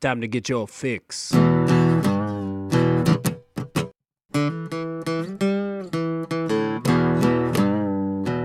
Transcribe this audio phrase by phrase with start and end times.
[0.00, 1.30] Time to get your fix.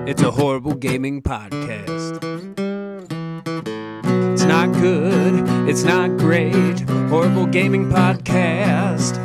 [0.06, 2.22] It's a horrible gaming podcast.
[4.34, 6.82] It's not good, it's not great.
[7.08, 9.16] Horrible gaming podcast.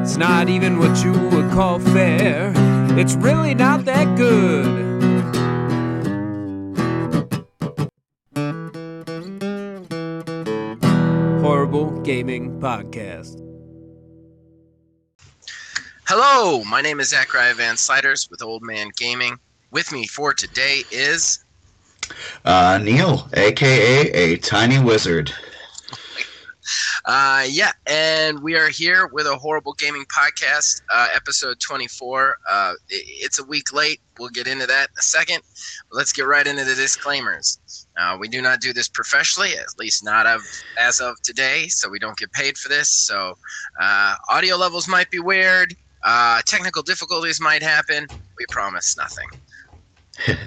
[0.00, 2.54] It's not even what you would call fair.
[2.98, 4.89] It's really not that good.
[12.14, 13.38] Gaming Podcast.
[16.08, 19.36] Hello, my name is Zachariah Van Sliders with Old Man Gaming.
[19.70, 21.38] With me for today is
[22.44, 25.32] Uh, Neil, aka a tiny wizard.
[27.04, 32.34] uh yeah, and we are here with a horrible gaming podcast, uh, episode 24.
[32.48, 34.00] Uh, i- it's a week late.
[34.18, 35.42] We'll get into that in a second.
[35.88, 37.60] But let's get right into the disclaimers.
[38.00, 40.40] Uh, we do not do this professionally, at least not of
[40.78, 42.88] as of today, so we don't get paid for this.
[42.88, 43.34] So
[43.80, 45.74] uh, audio levels might be weird.
[46.02, 48.06] Uh, technical difficulties might happen.
[48.38, 49.28] We promise nothing.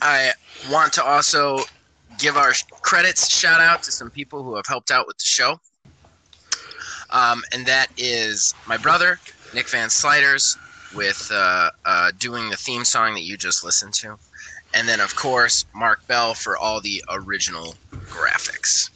[0.00, 0.32] I
[0.70, 1.58] want to also
[2.18, 5.60] give our credits shout out to some people who have helped out with the show.
[7.10, 9.18] Um, and that is my brother,
[9.52, 10.56] Nick Van Sliders,
[10.94, 14.16] with uh, uh, doing the theme song that you just listened to.
[14.76, 17.78] And then, of course, Mark Bell for all the original
[18.10, 18.90] graphics.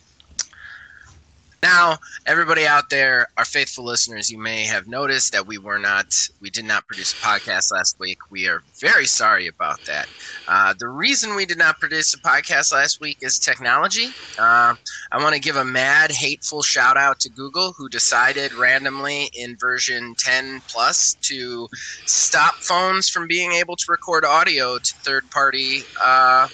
[1.63, 6.07] Now, everybody out there, our faithful listeners, you may have noticed that we were not,
[6.41, 8.17] we did not produce a podcast last week.
[8.31, 10.09] We are very sorry about that.
[10.49, 14.15] Uh, the reason we did not produce a podcast last week is technology.
[14.39, 14.75] Uh,
[15.13, 19.57] I want to give a mad, hateful shout out to Google, who decided randomly in
[19.59, 21.69] version 10 plus to
[22.07, 26.49] stop phones from being able to record audio to third party uh,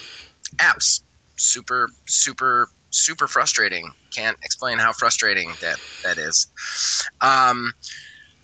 [0.57, 1.03] apps.
[1.37, 3.93] Super, super, super frustrating.
[4.17, 6.47] Can't explain how frustrating that, that is.
[7.21, 7.73] Um,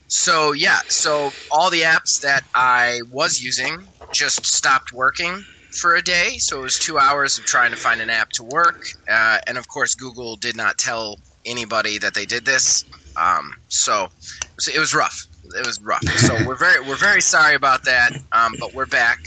[0.09, 5.47] so, yeah, so all the apps that I was using just stopped working
[5.81, 6.37] for a day.
[6.39, 8.77] So it was two hours of trying to find an app to work.
[9.11, 12.85] Uh, and of course, Google did not tell anybody that they did this.
[13.21, 14.11] Um, so it
[14.59, 15.27] was, it was rough.
[15.53, 16.05] It was rough.
[16.19, 18.13] So we're very we're very sorry about that.
[18.33, 19.19] Um, but we're back.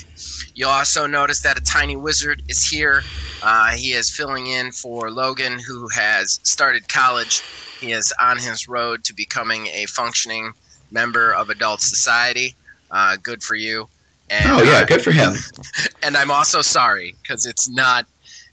[0.53, 3.03] You'll also notice that a tiny wizard is here.
[3.41, 7.41] Uh, he is filling in for Logan, who has started college.
[7.79, 10.53] He is on his road to becoming a functioning
[10.91, 12.55] member of adult society.
[12.89, 13.87] Uh, good for you.
[14.29, 15.33] And, Oh yeah, good for him.
[16.03, 18.05] and I'm also sorry because it's not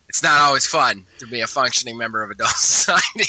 [0.09, 3.25] it's not always fun to be a functioning member of adult society.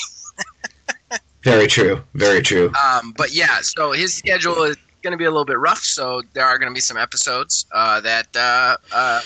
[1.43, 2.01] Very true.
[2.13, 2.71] Very true.
[2.83, 5.83] Um, but yeah, so his schedule is going to be a little bit rough.
[5.83, 9.21] So there are going to be some episodes uh, that uh, uh,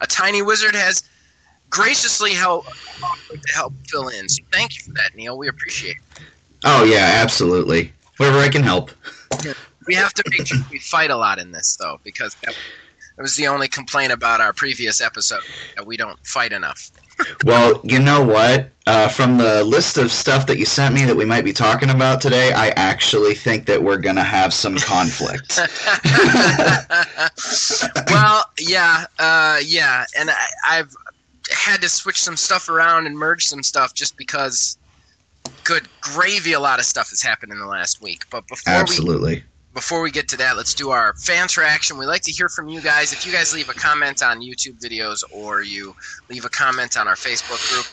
[0.00, 1.02] a tiny wizard has
[1.68, 2.70] graciously helped
[3.30, 4.28] to help fill in.
[4.28, 5.36] So thank you for that, Neil.
[5.36, 5.96] We appreciate.
[6.16, 6.22] it.
[6.64, 7.92] Oh yeah, absolutely.
[8.16, 8.90] Wherever I can help.
[9.86, 12.56] We have to make sure we fight a lot in this though, because that,
[13.16, 15.42] that was the only complaint about our previous episode
[15.76, 16.90] that we don't fight enough.
[17.44, 18.70] Well, you know what?
[18.86, 21.88] Uh, from the list of stuff that you sent me that we might be talking
[21.88, 25.58] about today, I actually think that we're gonna have some conflict.
[28.10, 30.94] well, yeah, uh, yeah, and I, I've
[31.50, 34.76] had to switch some stuff around and merge some stuff just because,
[35.62, 38.24] good gravy, a lot of stuff has happened in the last week.
[38.30, 39.44] But before we absolutely.
[39.74, 41.98] Before we get to that, let's do our fan interaction.
[41.98, 43.12] We like to hear from you guys.
[43.12, 45.94] If you guys leave a comment on YouTube videos or you
[46.30, 47.86] leave a comment on our Facebook group,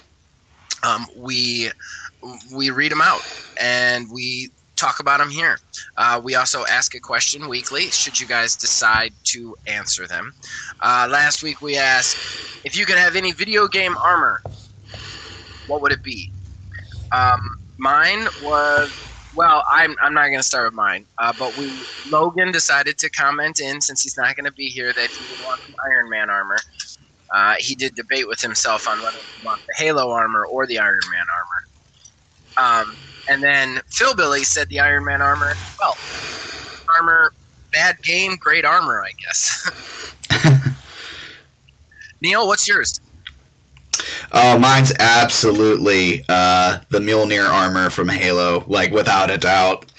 [0.83, 1.71] um, we
[2.53, 3.21] we read them out
[3.59, 5.57] and we talk about them here.
[5.97, 7.89] Uh, we also ask a question weekly.
[7.91, 10.33] Should you guys decide to answer them?
[10.79, 12.15] Uh, last week we asked
[12.63, 14.41] if you could have any video game armor,
[15.67, 16.31] what would it be?
[17.11, 21.87] Um, mine was well, I'm, I'm not going to start with mine, uh, but we
[22.05, 25.39] Logan decided to comment in since he's not going to be here that he would
[25.39, 26.57] want the Iron Man armor.
[27.33, 30.79] Uh, he did debate with himself on whether he want the Halo armor or the
[30.79, 31.25] Iron Man
[32.59, 32.81] armor.
[32.83, 32.97] Um,
[33.27, 35.55] and then Phil Billy said the Iron Man armor.
[35.79, 35.97] Well,
[36.97, 37.33] armor,
[37.73, 39.71] bad game, great armor, I guess.
[42.21, 42.99] Neil, what's yours?
[44.31, 49.91] Oh, mine's absolutely uh, the Mjolnir armor from Halo, like without a doubt.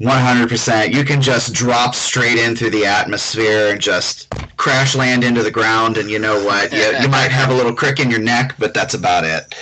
[0.00, 0.92] 100%.
[0.92, 5.50] You can just drop straight in through the atmosphere and just crash land into the
[5.50, 6.72] ground, and you know what?
[6.72, 9.54] You, you might have a little crick in your neck, but that's about it.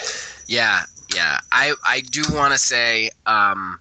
[0.47, 0.83] Yeah,
[1.15, 1.39] yeah.
[1.53, 3.79] I I do want to say um,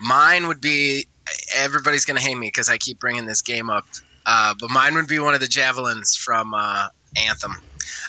[0.00, 1.06] mine would be.
[1.54, 3.84] Everybody's gonna hate me because I keep bringing this game up,
[4.26, 7.54] uh, but mine would be one of the javelins from uh, Anthem.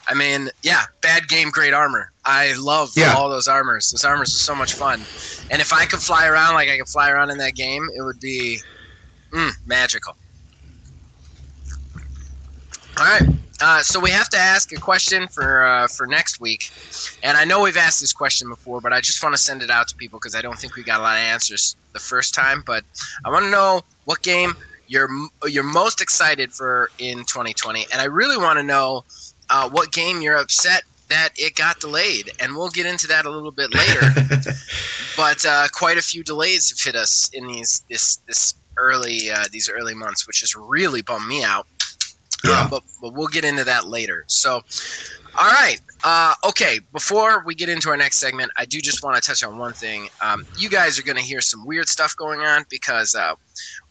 [0.07, 2.11] I mean, yeah, bad game, great armor.
[2.25, 3.13] I love Yeah.
[3.13, 3.89] all those armors.
[3.91, 5.07] Those armors are so much fun.
[5.49, 8.01] And if I could fly around like I could fly around in that game, it
[8.03, 8.61] would be
[9.33, 10.15] mm, magical.
[12.99, 13.23] All right.
[13.61, 16.61] Uh, so we have to ask a question for uh, for next week,
[17.23, 19.69] and I know we've asked this question before, but I just want to send it
[19.69, 22.33] out to people because I don't think we got a lot of answers the first
[22.33, 22.63] time.
[22.65, 22.83] But
[23.25, 24.53] I want to know what game
[24.87, 25.09] you're
[25.47, 29.03] you're most excited for in 2020, and I really want to know
[29.51, 33.29] uh, what game you're upset that it got delayed, and we'll get into that a
[33.29, 34.01] little bit later.
[35.17, 39.43] but uh, quite a few delays have hit us in these this this early uh,
[39.51, 41.67] these early months, which has really bummed me out.
[42.43, 42.61] Yeah.
[42.61, 44.23] Uh, but but we'll get into that later.
[44.27, 44.61] So,
[45.37, 46.79] all right, uh, okay.
[46.93, 49.73] Before we get into our next segment, I do just want to touch on one
[49.73, 50.07] thing.
[50.21, 53.35] Um, you guys are going to hear some weird stuff going on because uh,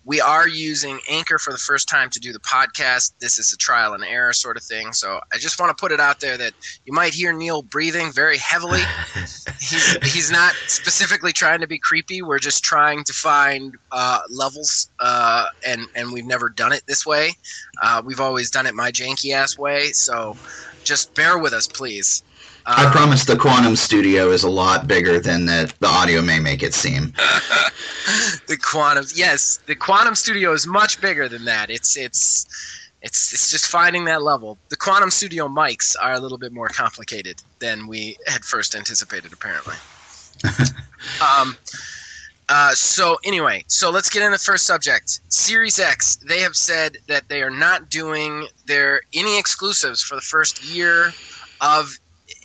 [0.05, 3.12] we are using Anchor for the first time to do the podcast.
[3.20, 4.93] This is a trial and error sort of thing.
[4.93, 6.55] So I just want to put it out there that
[6.87, 8.81] you might hear Neil breathing very heavily.
[9.61, 12.23] he's, he's not specifically trying to be creepy.
[12.23, 17.05] We're just trying to find uh, levels, uh, and and we've never done it this
[17.05, 17.32] way.
[17.82, 19.93] Uh, we've always done it my janky ass way.
[19.93, 20.37] So
[20.82, 22.23] just bear with us, please.
[22.66, 26.38] I Um, promise the Quantum Studio is a lot bigger than the, the audio may
[26.38, 27.12] make it seem.
[28.46, 32.46] the quantum yes the quantum studio is much bigger than that it's it's
[33.02, 36.68] it's it's just finding that level the quantum studio mics are a little bit more
[36.68, 39.76] complicated than we had first anticipated apparently
[41.20, 41.56] um
[42.52, 45.20] uh, so anyway, so let's get into the first subject.
[45.28, 46.16] Series X.
[46.16, 51.12] They have said that they are not doing their any exclusives for the first year
[51.60, 51.96] of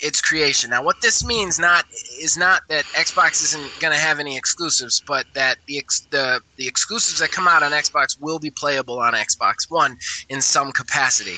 [0.06, 0.70] its creation.
[0.70, 1.84] Now, what this means not
[2.22, 6.42] is not that Xbox isn't going to have any exclusives, but that the ex, the
[6.58, 9.98] the exclusives that come out on Xbox will be playable on Xbox One
[10.30, 11.38] in some capacity.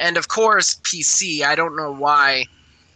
[0.00, 1.42] And of course, PC.
[1.42, 2.46] I don't know why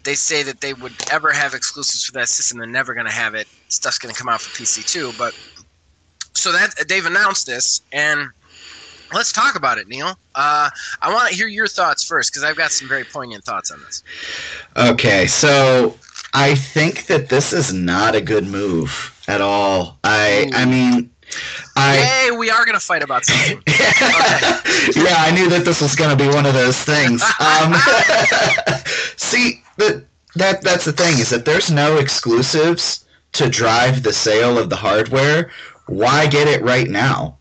[0.04, 2.58] they say that they would ever have exclusives for that system.
[2.58, 3.46] They're never going to have it.
[3.68, 5.12] Stuff's going to come out for PC too.
[5.18, 5.34] But
[6.32, 8.30] so that they've announced this, and
[9.14, 10.18] let's talk about it, Neil.
[10.34, 10.70] Uh,
[11.00, 13.80] I want to hear your thoughts first because I've got some very poignant thoughts on
[13.80, 14.02] this.
[14.76, 15.96] Okay, so
[16.34, 19.98] I think that this is not a good move at all.
[20.04, 21.10] I I mean,
[21.76, 23.62] I Yay, we are going to fight about something.
[23.66, 27.22] yeah, I knew that this was going to be one of those things.
[27.42, 27.74] Um,
[29.16, 30.04] see, the,
[30.36, 34.76] that that's the thing is that there's no exclusives to drive the sale of the
[34.76, 35.50] hardware.
[35.86, 37.38] Why get it right now?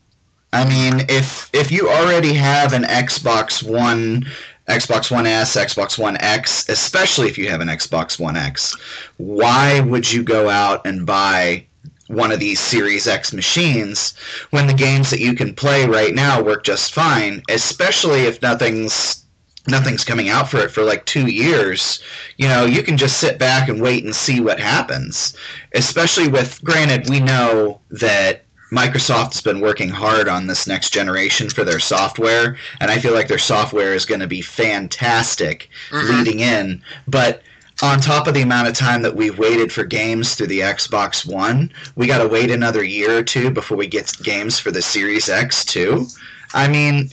[0.54, 4.26] I mean, if if you already have an Xbox One,
[4.68, 8.76] Xbox One S, Xbox One X, especially if you have an Xbox One X,
[9.18, 11.66] why would you go out and buy
[12.08, 14.14] one of these Series X machines
[14.50, 19.24] when the games that you can play right now work just fine, especially if nothing's
[19.68, 22.02] nothing's coming out for it for like 2 years.
[22.38, 25.38] You know, you can just sit back and wait and see what happens.
[25.74, 31.50] Especially with granted we know that Microsoft has been working hard on this next generation
[31.50, 36.10] for their software, and I feel like their software is going to be fantastic Mhm.
[36.10, 36.82] leading in.
[37.08, 37.44] But
[37.82, 41.26] on top of the amount of time that we've waited for games through the Xbox
[41.26, 44.82] One, we got to wait another year or two before we get games for the
[44.82, 46.08] Series X too.
[46.54, 47.10] I mean,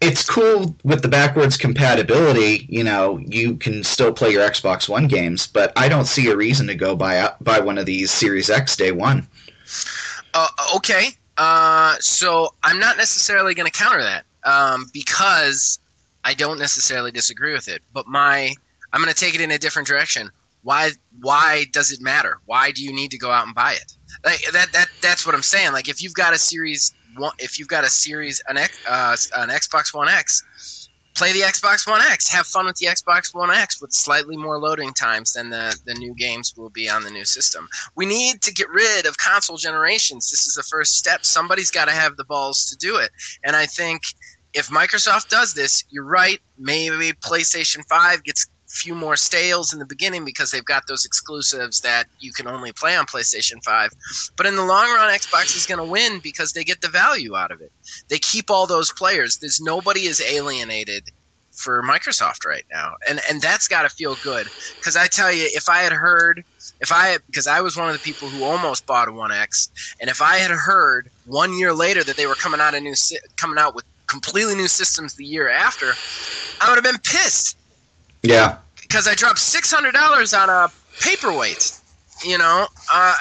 [0.00, 2.66] it's cool with the backwards compatibility.
[2.68, 6.36] You know, you can still play your Xbox One games, but I don't see a
[6.36, 9.26] reason to go buy buy one of these Series X day one.
[10.34, 11.10] Uh, okay.
[11.36, 15.78] Uh, so I'm not necessarily going to counter that um, because
[16.24, 17.82] I don't necessarily disagree with it.
[17.92, 18.54] But my
[18.92, 20.30] I'm going to take it in a different direction.
[20.62, 22.38] Why why does it matter?
[22.46, 23.92] Why do you need to go out and buy it?
[24.24, 25.72] Like that that that's what I'm saying.
[25.72, 29.48] Like if you've got a series one, if you've got a series an uh, an
[29.50, 30.42] Xbox One X,
[31.18, 32.28] play the Xbox One X.
[32.28, 35.94] Have fun with the Xbox One X with slightly more loading times than the the
[35.94, 37.68] new games will be on the new system.
[37.96, 40.30] We need to get rid of console generations.
[40.30, 41.26] This is the first step.
[41.26, 43.10] Somebody's got to have the balls to do it.
[43.42, 44.02] And I think
[44.54, 46.40] if Microsoft does this, you're right.
[46.56, 51.80] Maybe PlayStation 5 gets few more stales in the beginning because they've got those exclusives
[51.80, 53.90] that you can only play on PlayStation 5.
[54.36, 57.36] But in the long run, Xbox is going to win because they get the value
[57.36, 57.72] out of it.
[58.10, 59.38] They keep all those players.
[59.40, 61.04] There's nobody is alienated
[61.56, 62.94] for Microsoft right now.
[63.08, 64.48] And and that's got to feel good
[64.84, 66.44] cuz I tell you if I had heard
[66.80, 69.68] if I because I was one of the people who almost bought a 1X
[70.00, 72.94] and if I had heard 1 year later that they were coming out a new
[73.38, 75.98] coming out with completely new systems the year after,
[76.60, 77.57] I would have been pissed
[78.22, 80.70] Yeah, because I dropped six hundred dollars on a
[81.00, 81.72] paperweight.
[82.24, 83.14] You know, uh,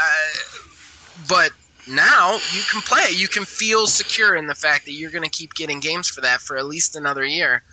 [1.15, 1.51] but
[1.87, 3.11] now you can play.
[3.11, 6.21] You can feel secure in the fact that you're going to keep getting games for
[6.21, 7.63] that for at least another year,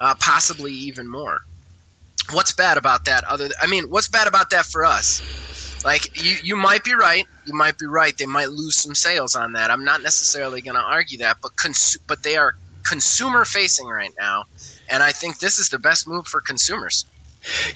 [0.00, 1.40] uh, possibly even more.
[2.32, 3.24] what's bad about that?
[3.24, 5.22] Other, I mean, what's bad about that for us?
[5.84, 7.26] Like you, you might be right.
[7.44, 8.14] You might be right.
[8.18, 9.70] They might lose some sales on that.
[9.70, 12.54] I'm not necessarily going to argue that, but cons- but they are
[12.86, 14.44] consumer facing right now,
[14.90, 17.04] and I think this is the best move for consumers.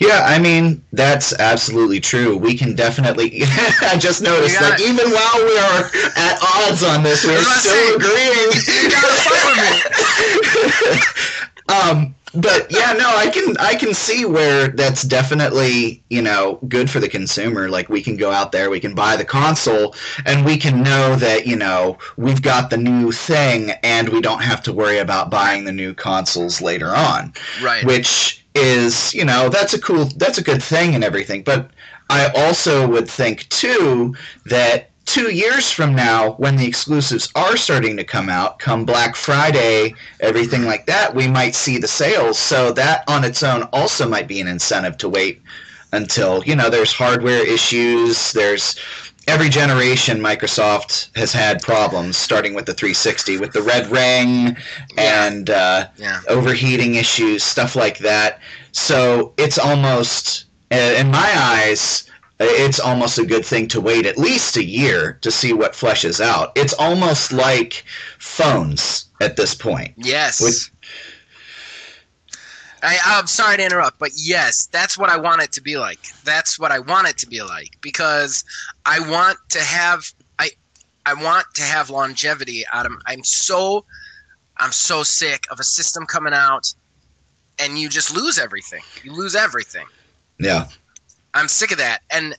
[0.00, 2.36] Yeah, I mean that's absolutely true.
[2.36, 3.42] We can definitely.
[3.82, 7.36] I just noticed that gotta- even while we are at odds on this, we're I
[7.36, 8.52] was about to still agreeing.
[8.82, 9.46] You gotta fight
[10.66, 10.96] with
[11.68, 11.74] me.
[11.74, 16.90] um, but yeah, no, I can I can see where that's definitely you know good
[16.90, 17.68] for the consumer.
[17.68, 21.16] Like we can go out there, we can buy the console, and we can know
[21.16, 25.30] that you know we've got the new thing, and we don't have to worry about
[25.30, 27.84] buying the new consoles later on Right.
[27.84, 31.70] which is you know that's a cool that's a good thing and everything but
[32.10, 37.96] i also would think too that two years from now when the exclusives are starting
[37.96, 42.72] to come out come black friday everything like that we might see the sales so
[42.72, 45.42] that on its own also might be an incentive to wait
[45.92, 48.76] until you know there's hardware issues there's
[49.28, 54.56] every generation microsoft has had problems starting with the 360 with the red ring
[54.96, 55.26] Yeah.
[55.26, 56.20] and uh, Yeah.
[56.28, 58.40] overheating issues, stuff like that.
[58.72, 62.04] So it's almost, in my eyes,
[62.44, 66.20] it's almost a good thing to wait at least a year to see what fleshes
[66.20, 66.52] out.
[66.56, 67.84] It's almost like
[68.18, 69.94] phones at this point.
[69.96, 70.40] Yes.
[70.40, 70.70] With-
[72.82, 76.00] I, I'm sorry to interrupt, but yes, that's what I want it to be like.
[76.24, 78.44] That's what I want it to be like because
[78.84, 80.04] I want to have
[80.40, 80.50] I
[81.06, 82.92] I want to have longevity out of.
[83.06, 83.84] I'm so
[84.56, 86.74] I'm so sick of a system coming out
[87.58, 88.82] and you just lose everything.
[89.04, 89.86] You lose everything.
[90.40, 90.66] Yeah.
[91.34, 92.36] I'm sick of that, and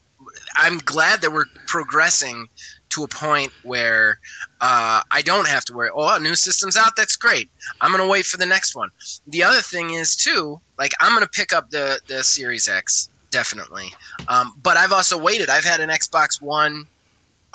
[0.55, 2.47] I'm glad that we're progressing
[2.91, 4.19] to a point where
[4.61, 5.89] uh, I don't have to worry.
[5.93, 6.95] Oh, new system's out.
[6.95, 7.49] That's great.
[7.81, 8.89] I'm gonna wait for the next one.
[9.27, 13.91] The other thing is too, like I'm gonna pick up the the Series X definitely,
[14.27, 15.49] um, but I've also waited.
[15.49, 16.85] I've had an Xbox One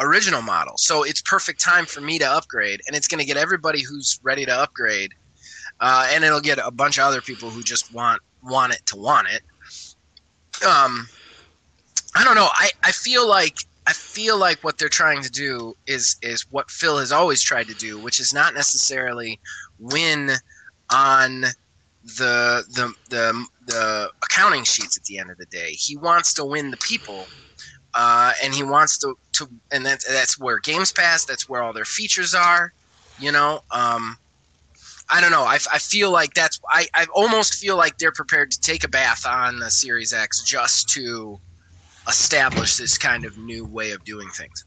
[0.00, 3.82] original model, so it's perfect time for me to upgrade, and it's gonna get everybody
[3.82, 5.12] who's ready to upgrade,
[5.80, 8.96] uh, and it'll get a bunch of other people who just want want it to
[8.96, 9.42] want it.
[10.66, 11.08] Um,
[12.14, 12.48] I don't know.
[12.52, 16.70] I, I feel like I feel like what they're trying to do is is what
[16.70, 19.40] Phil has always tried to do, which is not necessarily
[19.78, 20.30] win
[20.90, 21.42] on
[22.04, 25.70] the the the the accounting sheets at the end of the day.
[25.70, 27.30] He wants to win the people,
[27.94, 31.24] uh, and he wants to to and that's that's where Games Pass.
[31.24, 32.72] That's where all their features are.
[33.16, 33.60] You know.
[33.70, 34.18] Um,
[35.10, 35.44] I don't know.
[35.44, 38.88] I, I feel like that's I, I almost feel like they're prepared to take a
[38.88, 41.40] bath on the Series X just to
[42.08, 44.64] establish this kind of new way of doing things.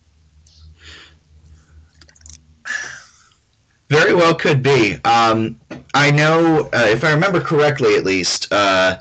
[3.89, 4.97] Very well could be.
[5.03, 5.59] Um,
[5.93, 8.99] I know, uh, if I remember correctly at least, uh,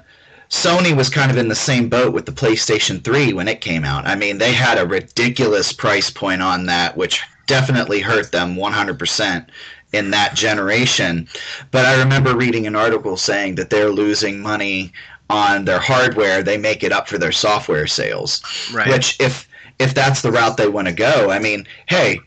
[0.49, 3.85] Sony was kind of in the same boat with the PlayStation 3 when it came
[3.85, 4.05] out.
[4.07, 9.47] I mean, they had a ridiculous price point on that, which definitely hurt them 100%
[9.93, 11.29] in that generation.
[11.71, 14.93] But I remember reading an article saying that they're losing money
[15.31, 16.43] on their hardware.
[16.43, 18.43] They make it up for their software sales.
[18.73, 18.89] Right.
[18.89, 22.21] Which, if if that's the route they want to go, I mean, hey,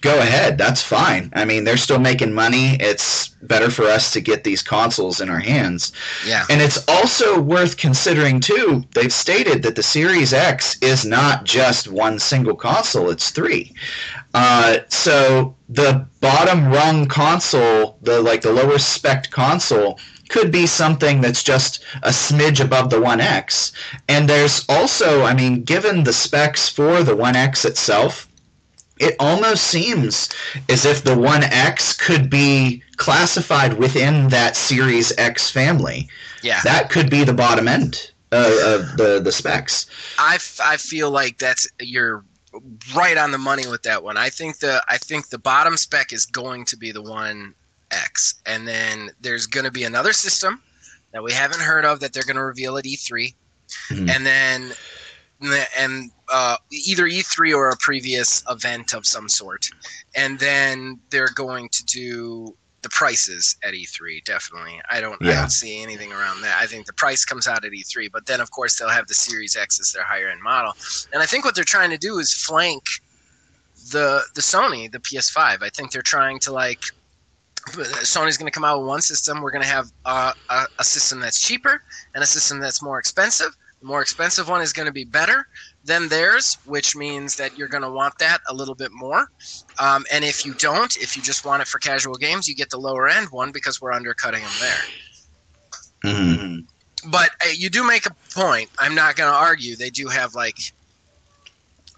[0.00, 0.56] go ahead.
[0.56, 1.30] That's fine.
[1.34, 2.76] I mean, they're still making money.
[2.80, 5.92] It's better for us to get these consoles in our hands.
[6.26, 6.44] yeah.
[6.48, 11.88] And it's also worth considering, too, they've stated that the Series X is not just
[11.88, 13.74] one single console, it's three.
[14.34, 21.20] Uh, so the bottom rung console, the like the lower spec console, could be something
[21.20, 23.72] that's just a smidge above the One X.
[24.08, 28.28] And there's also, I mean, given the specs for the One X itself,
[28.98, 30.30] it almost seems
[30.68, 36.08] as if the One X could be classified within that Series X family.
[36.42, 36.60] Yeah.
[36.64, 39.86] That could be the bottom end uh, of the the specs.
[40.18, 42.24] I, f- I feel like that's you're
[42.94, 44.16] right on the money with that one.
[44.16, 47.54] I think the I think the bottom spec is going to be the one
[47.90, 50.62] X, and then there's going to be another system
[51.12, 53.34] that we haven't heard of that they're going to reveal at E3,
[53.90, 54.10] Mhm.
[54.10, 54.74] and then
[55.76, 59.68] and uh, either E3 or a previous event of some sort,
[60.14, 64.24] and then they're going to do the prices at E3.
[64.24, 66.56] Definitely, I don't I don't see anything around that.
[66.60, 69.14] I think the price comes out at E3, but then of course they'll have the
[69.14, 70.72] Series X as their higher end model,
[71.12, 72.82] and I think what they're trying to do is flank
[73.90, 75.62] the the Sony, the PS5.
[75.62, 76.82] I think they're trying to like.
[77.70, 79.40] Sony's going to come out with one system.
[79.40, 81.82] We're going to have uh, a, a system that's cheaper
[82.14, 83.48] and a system that's more expensive.
[83.80, 85.46] The more expensive one is going to be better
[85.84, 89.26] than theirs, which means that you're going to want that a little bit more.
[89.78, 92.70] Um, and if you don't, if you just want it for casual games, you get
[92.70, 94.78] the lower end one because we're undercutting them there.
[96.04, 96.66] Mhm.
[97.10, 98.70] but uh, you do make a point.
[98.78, 99.76] I'm not going to argue.
[99.76, 100.56] They do have like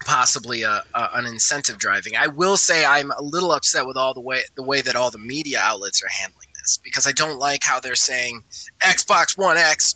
[0.05, 2.15] possibly a, a, an incentive driving.
[2.15, 5.11] I will say I'm a little upset with all the way the way that all
[5.11, 8.43] the media outlets are handling this because I don't like how they're saying
[8.81, 9.95] Xbox One X.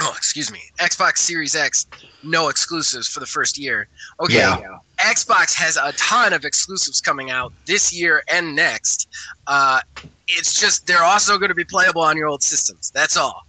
[0.00, 1.86] Oh, excuse me, Xbox Series X,
[2.24, 3.86] no exclusives for the first year.
[4.20, 4.78] Okay, Yeah.
[4.98, 9.08] Xbox has a ton of exclusives coming out this year and next.
[9.46, 9.80] Uh,
[10.26, 12.90] it's just they're also going to be playable on your old systems.
[12.90, 13.43] That's all.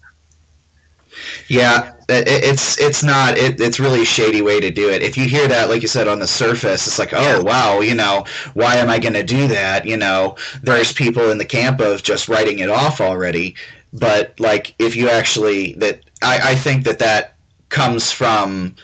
[1.47, 5.01] Yeah, it, it's it's not it, it's really a shady way to do it.
[5.01, 7.39] If you hear that, like you said, on the surface, it's like, oh Yeah.
[7.41, 9.85] wow, you know, why am I going to do that?
[9.85, 13.55] You know, there's people in the camp of just writing it off already.
[13.93, 17.35] But like, if you actually that, I, I think that that
[17.69, 18.75] comes from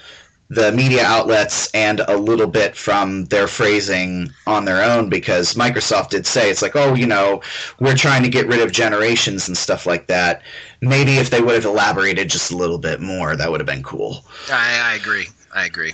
[0.52, 6.10] the media outlets and a little bit from their phrasing on their own because Microsoft
[6.10, 7.42] did say it's like, oh, you know,
[7.80, 10.42] we're trying to get rid of generations and stuff like that.
[10.82, 13.82] Maybe if they would have elaborated just a little bit more, that would have been
[13.82, 14.26] cool.
[14.50, 15.28] I, I agree.
[15.56, 15.94] I agree.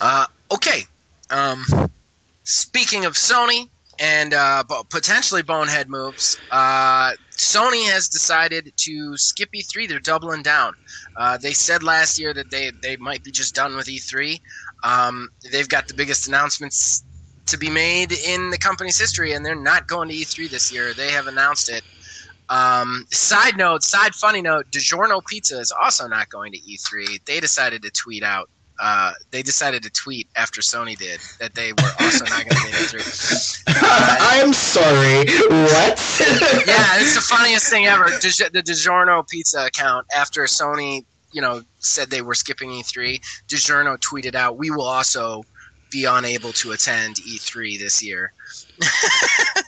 [0.00, 0.86] Uh, okay.
[1.28, 1.66] Um,
[2.44, 3.68] speaking of Sony
[4.00, 9.86] and uh, potentially bonehead moves, uh, Sony has decided to skip E3.
[9.86, 10.74] They're doubling down.
[11.16, 14.40] Uh, they said last year that they, they might be just done with E3.
[14.82, 17.04] Um, they've got the biggest announcements
[17.46, 20.94] to be made in the company's history, and they're not going to E3 this year.
[20.94, 21.82] They have announced it.
[22.48, 27.24] Um, side note, side funny note, DiGiorno Pizza is also not going to E3.
[27.26, 28.48] They decided to tweet out.
[28.80, 32.66] Uh, they decided to tweet after Sony did that they were also not going to
[32.66, 33.62] be at E3.
[33.76, 35.18] I'm sorry.
[35.18, 35.98] What?
[36.66, 38.04] yeah, it's the funniest thing ever.
[38.06, 43.20] The DiGiorno Pizza account after Sony, you know, said they were skipping E3.
[43.48, 45.44] DiGiorno tweeted out, "We will also
[45.90, 48.32] be unable to attend E3 this year."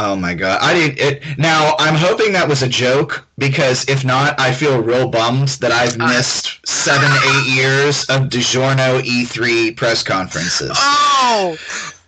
[0.00, 0.60] Oh my god!
[0.62, 1.22] I did it.
[1.38, 5.72] Now I'm hoping that was a joke because if not, I feel real bummed that
[5.72, 10.70] I've Uh, missed seven, eight years of DiGiorno E3 press conferences.
[10.76, 11.56] Oh,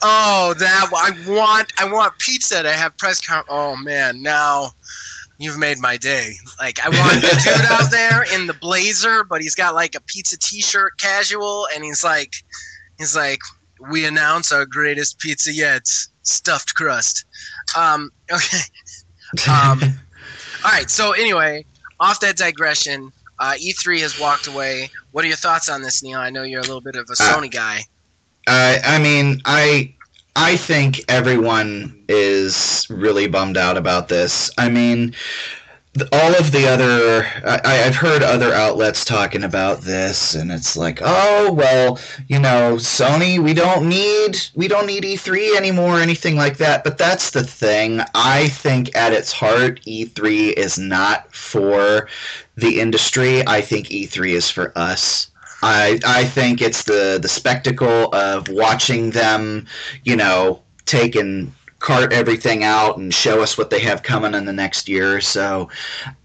[0.03, 1.73] oh, that I want.
[1.79, 3.43] I want pizza to have press con.
[3.49, 4.71] Oh man, now
[5.39, 6.35] you've made my day.
[6.61, 10.01] Like I want the dude out there in the blazer, but he's got like a
[10.03, 12.35] pizza T-shirt, casual, and he's like,
[12.99, 13.41] he's like,
[13.91, 15.89] we announce our greatest pizza yet,
[16.23, 17.25] stuffed crust.
[17.77, 18.59] Um, okay.
[19.49, 19.81] Um,
[20.65, 20.91] all right.
[20.91, 21.65] So anyway,
[22.01, 24.91] off that digression, uh, E3 has walked away.
[25.13, 26.19] What are your thoughts on this, Neil?
[26.19, 27.85] I know you're a little bit of a Uh, Sony guy.
[28.47, 29.95] I I mean, I
[30.37, 34.51] I think everyone is really bummed out about this.
[34.59, 35.15] I mean,
[36.13, 41.01] all of the other I, I've heard other outlets talking about this, and it's like,
[41.03, 41.99] oh well,
[42.29, 46.85] you know, Sony, we don't need we don't need E3 anymore, or anything like that.
[46.85, 48.01] But that's the thing.
[48.15, 52.09] I think at its heart, E3 is not for
[52.57, 53.47] the industry.
[53.47, 55.29] I think E3 is for us.
[55.63, 59.67] I I think it's the the spectacle of watching them,
[60.05, 64.45] you know, take and cart everything out and show us what they have coming in
[64.45, 65.69] the next year or so.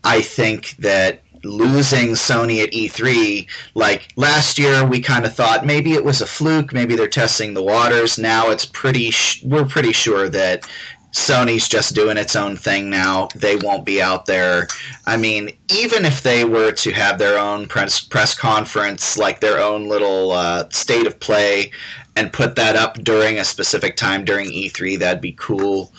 [0.03, 5.93] I think that losing Sony at E3, like last year, we kind of thought maybe
[5.93, 8.17] it was a fluke, maybe they're testing the waters.
[8.17, 10.67] Now it's pretty, sh- we're pretty sure that
[11.15, 13.29] Sony's just doing its own thing now.
[13.35, 14.67] They won't be out there.
[15.05, 19.59] I mean, even if they were to have their own press press conference, like their
[19.59, 21.71] own little uh, state of play,
[22.15, 25.93] and put that up during a specific time during E3, that'd be cool.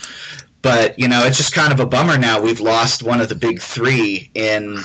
[0.63, 2.41] But you know, it's just kind of a bummer now.
[2.41, 4.79] We've lost one of the big three in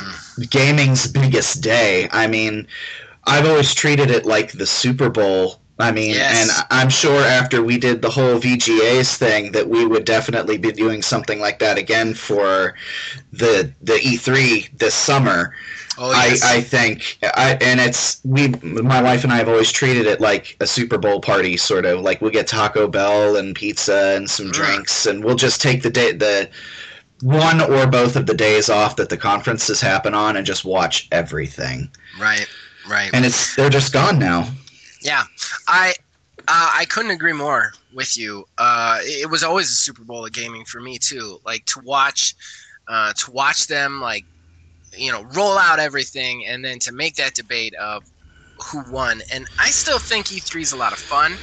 [0.50, 2.08] gaming's biggest day.
[2.12, 2.67] I mean,
[3.26, 5.60] I've always treated it like the Super Bowl.
[5.80, 6.50] I mean, Yes.
[6.52, 10.72] and I'm sure after we did the whole VGAs thing that we would definitely be
[10.72, 12.76] doing something like that again for
[13.34, 15.56] the the E3 this summer.
[15.97, 16.43] Oh yes.
[16.43, 20.21] I, I think, I, and it's we, my wife and I have always treated it
[20.21, 24.30] like a Super Bowl party, sort of like we'll get Taco Bell and pizza and
[24.30, 24.54] some Mm.
[24.54, 26.49] drinks, and we'll just take the day the
[27.21, 31.08] one or both of the days off that the conferences happen on, and just watch
[31.12, 31.89] everything.
[32.19, 32.47] right.
[32.89, 33.12] Right.
[33.13, 34.49] And it's they're just gone now.
[35.01, 35.23] Yeah,
[35.67, 35.93] I
[36.47, 38.47] uh, I couldn't agree more with you.
[38.58, 41.39] Uh, it was always a Super Bowl of gaming for me too.
[41.45, 42.34] Like to watch,
[42.88, 44.25] uh, to watch them like,
[44.97, 48.04] you know, roll out everything, and then to make that debate of
[48.71, 49.21] who won.
[49.34, 51.39] And I still think E3 is a lot of fun.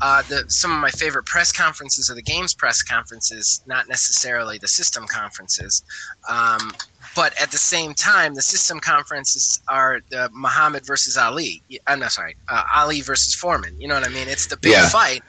[0.00, 4.58] Uh, the some of my favorite press conferences are the games press conferences, not necessarily
[4.58, 5.82] the system conferences.
[6.28, 6.76] Um,
[7.14, 11.64] but at the same time, the system conferences are the Muhammad versus Ali.
[11.86, 13.76] I'm not sorry, uh, Ali versus Foreman.
[13.80, 14.28] You know what I mean?
[14.28, 14.82] It's the big Yeah.
[14.82, 15.24] fight,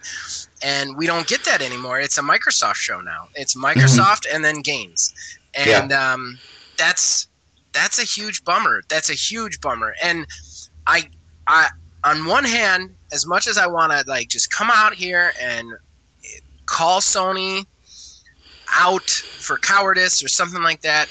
[0.63, 1.99] and we don't get that anymore.
[1.99, 3.29] It's a Microsoft show now.
[3.35, 5.13] It's Microsoft and then games,
[5.55, 6.41] and um,
[6.77, 7.27] that's
[7.73, 8.81] that's a huge bummer.
[8.89, 9.93] That's a huge bummer.
[10.03, 10.25] And
[10.87, 11.09] I
[11.47, 11.69] I
[12.03, 15.71] on one hand, as much as I want to like just come out here and
[16.65, 17.65] call Sony
[18.71, 21.09] out for cowardice or something like that,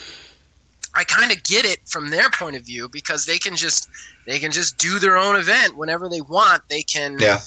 [0.94, 3.88] I kind of get it from their point of view because they can just
[4.26, 6.62] they can just do their own event whenever they want.
[6.68, 7.40] They can Yeah.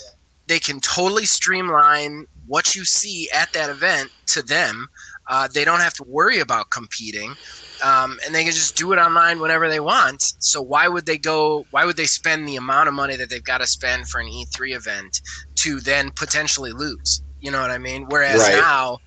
[0.48, 4.88] they can totally streamline what you see at that event to them.
[5.30, 7.36] Uh, they don't have to worry about competing,
[7.84, 10.22] um, and they can just do it online whenever they want.
[10.40, 11.68] So why would they go?
[11.72, 14.28] Why would they spend the amount of money that they've got to spend for an
[14.28, 15.22] E3 event
[15.58, 17.22] to then potentially lose?
[17.40, 18.06] You know what I mean?
[18.08, 18.54] Whereas Right.
[18.54, 19.00] now,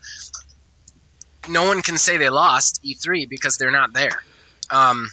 [1.48, 4.22] no one can say they lost E3 because they're not there.
[4.70, 5.08] Um,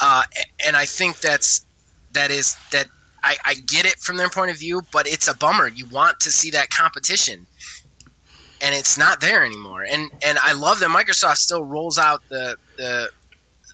[0.00, 0.22] uh,
[0.66, 1.64] and I think that's
[2.12, 2.86] that is that
[3.22, 5.68] I, I get it from their point of view, but it's a bummer.
[5.68, 7.46] You want to see that competition,
[8.60, 9.82] and it's not there anymore.
[9.82, 13.10] And and I love that Microsoft still rolls out the the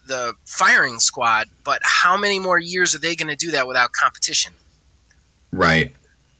[0.07, 3.93] the firing squad, but how many more years are they going to do that without
[3.93, 4.53] competition?
[5.53, 5.95] Right.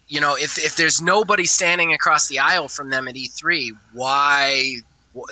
[0.09, 4.77] You know, if if there's nobody standing across the aisle from them at E3, why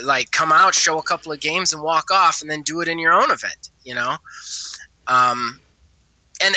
[0.02, 2.88] like come out, show a couple of games, and walk off, and then do it
[2.88, 3.70] in your own event?
[3.84, 4.16] You know,
[5.08, 5.60] um,
[6.42, 6.56] and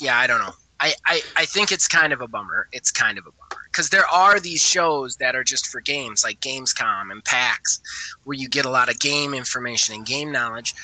[0.00, 0.52] yeah, I don't know.
[0.78, 2.66] I, I, I think it's kind of a bummer.
[2.72, 3.41] It's kind of a bummer
[3.72, 7.80] because there are these shows that are just for games, like Gamescom and PAX,
[8.24, 10.74] where you get a lot of game information and game knowledge.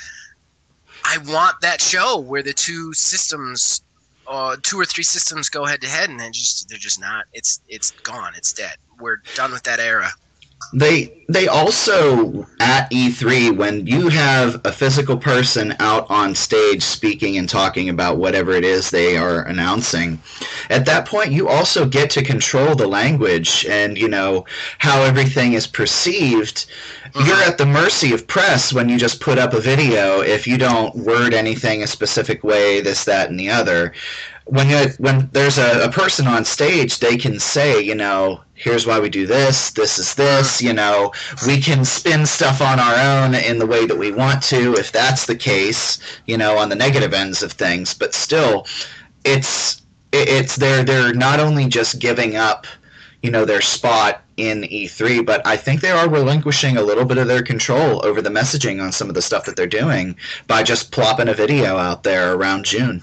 [1.04, 3.82] I want that show where the two systems,
[4.26, 7.26] uh, two or three systems go head to head, and then just they're just not.
[7.32, 8.32] It's it's gone.
[8.36, 8.76] It's dead.
[8.98, 10.10] We're done with that era.
[10.72, 17.36] They they also at E3 when you have a physical person out on stage speaking
[17.36, 20.20] and talking about whatever it is they are announcing.
[20.70, 24.46] At that point you also get to control the language and you know
[24.78, 26.66] how everything is perceived.
[27.12, 27.26] Mm-hmm.
[27.26, 30.58] You're at the mercy of press when you just put up a video if you
[30.58, 33.92] don't word anything a specific way this that and the other
[34.48, 38.86] when you when there's a, a person on stage, they can say, you know, here's
[38.86, 41.12] why we do this, this is this, you know,
[41.46, 44.90] we can spin stuff on our own in the way that we want to, if
[44.90, 47.92] that's the case, you know, on the negative ends of things.
[47.92, 48.66] But still,
[49.24, 49.82] it's
[50.12, 52.66] it's they're they're not only just giving up,
[53.22, 57.18] you know, their spot in E3, but I think they are relinquishing a little bit
[57.18, 60.62] of their control over the messaging on some of the stuff that they're doing by
[60.62, 63.02] just plopping a video out there around June.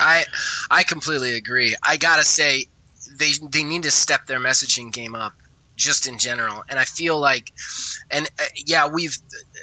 [0.00, 0.24] I
[0.70, 1.76] I completely agree.
[1.82, 2.66] I gotta say,
[3.18, 5.34] they they need to step their messaging game up,
[5.76, 6.62] just in general.
[6.68, 7.52] And I feel like,
[8.10, 9.16] and uh, yeah, we've,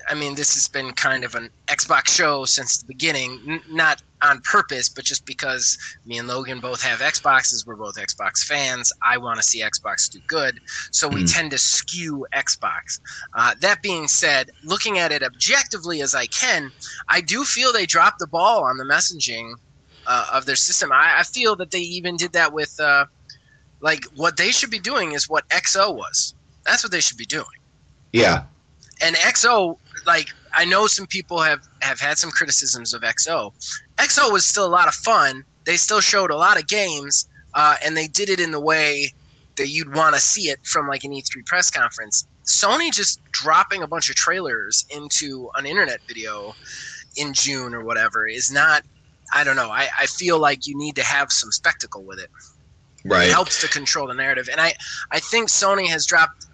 [0.10, 4.02] I mean, this has been kind of an Xbox show since the beginning, N- not
[4.24, 7.66] on purpose, but just because me and Logan both have Xboxes.
[7.66, 8.94] We're both Xbox fans.
[9.04, 10.60] I want to see Xbox do good,
[10.92, 11.34] so we Mm.
[11.34, 13.00] tend to skew Xbox.
[13.36, 16.72] Uh, that being said, looking at it objectively as I can,
[17.10, 19.54] I do feel they dropped the ball on the messaging
[20.08, 20.92] uh, of their system.
[20.92, 23.06] I, I feel that they even did that with, uh,
[23.82, 26.34] like, what they should be doing is what XO was.
[26.66, 27.46] That's what they should be doing.
[28.14, 28.44] Yeah.
[29.02, 33.54] And XO, like, I know some people have have had some criticisms of XO.
[33.98, 35.44] XO was still a lot of fun.
[35.66, 39.14] They still showed a lot of games, uh, and they did it in the way
[39.58, 42.26] that you'd want to see it from like an E3 press conference.
[42.46, 46.56] Sony just dropping a bunch of trailers into an internet video
[47.16, 48.84] in June or whatever is not.
[49.32, 49.70] I don't know.
[49.70, 52.30] I, I feel like you need to have some spectacle with it.
[53.04, 53.28] Right.
[53.28, 54.76] It helps to control the narrative, and I
[55.10, 56.46] I think Sony has dropped,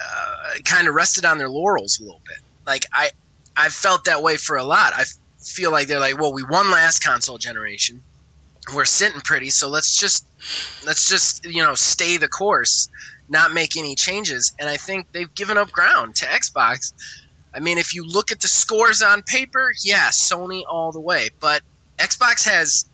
[0.00, 2.38] uh, kind of rested on their laurels a little bit.
[2.66, 3.10] Like I
[3.56, 4.92] I've felt that way for a lot.
[4.94, 5.04] I
[5.40, 8.00] feel like they're like, well, we won last console generation,
[8.74, 10.26] we're sitting pretty, so let's just
[10.86, 12.88] let's just you know stay the course,
[13.28, 14.52] not make any changes.
[14.60, 16.92] And I think they've given up ground to Xbox.
[17.54, 21.30] I mean, if you look at the scores on paper, yeah, Sony all the way,
[21.40, 21.62] but
[21.98, 22.84] Xbox has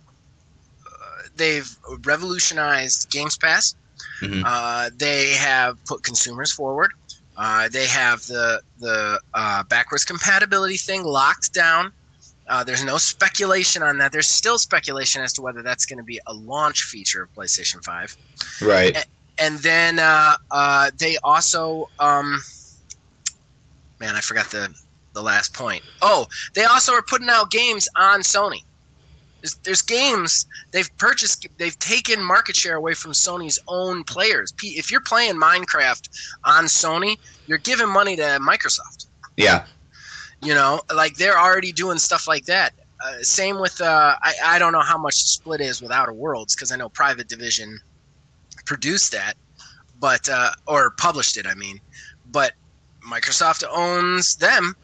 [0.87, 1.69] uh, they've
[2.05, 3.75] revolutionized Games Pass.
[4.21, 4.43] Mhm.
[4.45, 6.93] Uh, they have put consumers forward.
[7.37, 11.93] Uh, they have the the uh, backwards compatibility thing locked down.
[12.47, 14.13] Uh, there's no speculation on that.
[14.13, 17.83] There's still speculation as to whether that's going to be a launch feature of PlayStation
[17.83, 18.17] 5
[18.61, 19.07] Right.
[19.39, 22.41] and then uh, uh, they also um,
[23.99, 24.69] man i forgot the
[25.15, 28.63] the last point oh they also are putting out games on sony
[29.45, 34.55] there's, there's games they've purchased they've taken market share away from sony's own players.
[34.63, 36.09] If you're playing minecraft
[36.45, 39.07] on sony you're giving money to microsoft.
[39.37, 39.67] Yeah.
[40.41, 42.73] you know like they're already doing stuff like that.
[43.05, 46.15] Uh, same with uh, I, I don't know how much the split is with outer
[46.15, 47.79] worlds because i know private division
[48.65, 49.35] produced that
[50.01, 51.79] but uh, or published it i mean.
[52.33, 52.53] But
[53.07, 54.75] microsoft owns them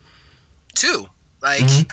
[0.74, 1.08] too.
[1.40, 1.90] Like, Mhm.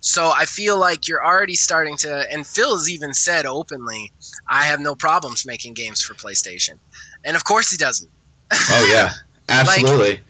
[0.00, 2.30] So I feel like you're already starting to.
[2.32, 4.12] And Phil has even said openly,
[4.48, 6.78] "I have no problems making games for PlayStation,"
[7.24, 8.10] and of course he doesn't.
[8.52, 9.12] Oh yeah,
[9.48, 10.20] absolutely.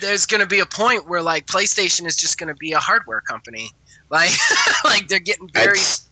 [0.00, 2.78] There's going to be a point where like PlayStation is just going to be a
[2.80, 3.70] hardware company.
[4.10, 4.32] Like,
[4.82, 6.10] like they're getting very It's-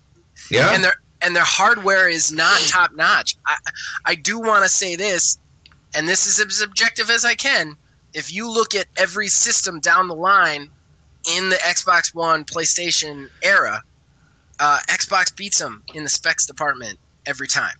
[0.53, 0.73] yeah.
[0.73, 3.37] and their and their hardware is not top notch.
[3.45, 3.57] I
[4.05, 5.37] I do want to say this,
[5.95, 7.77] and this is as objective as I can.
[8.15, 10.71] If you look at every system down the line
[11.37, 13.83] in the Xbox One, PlayStation era,
[14.61, 17.77] uh, Xbox beats them in the specs department every time.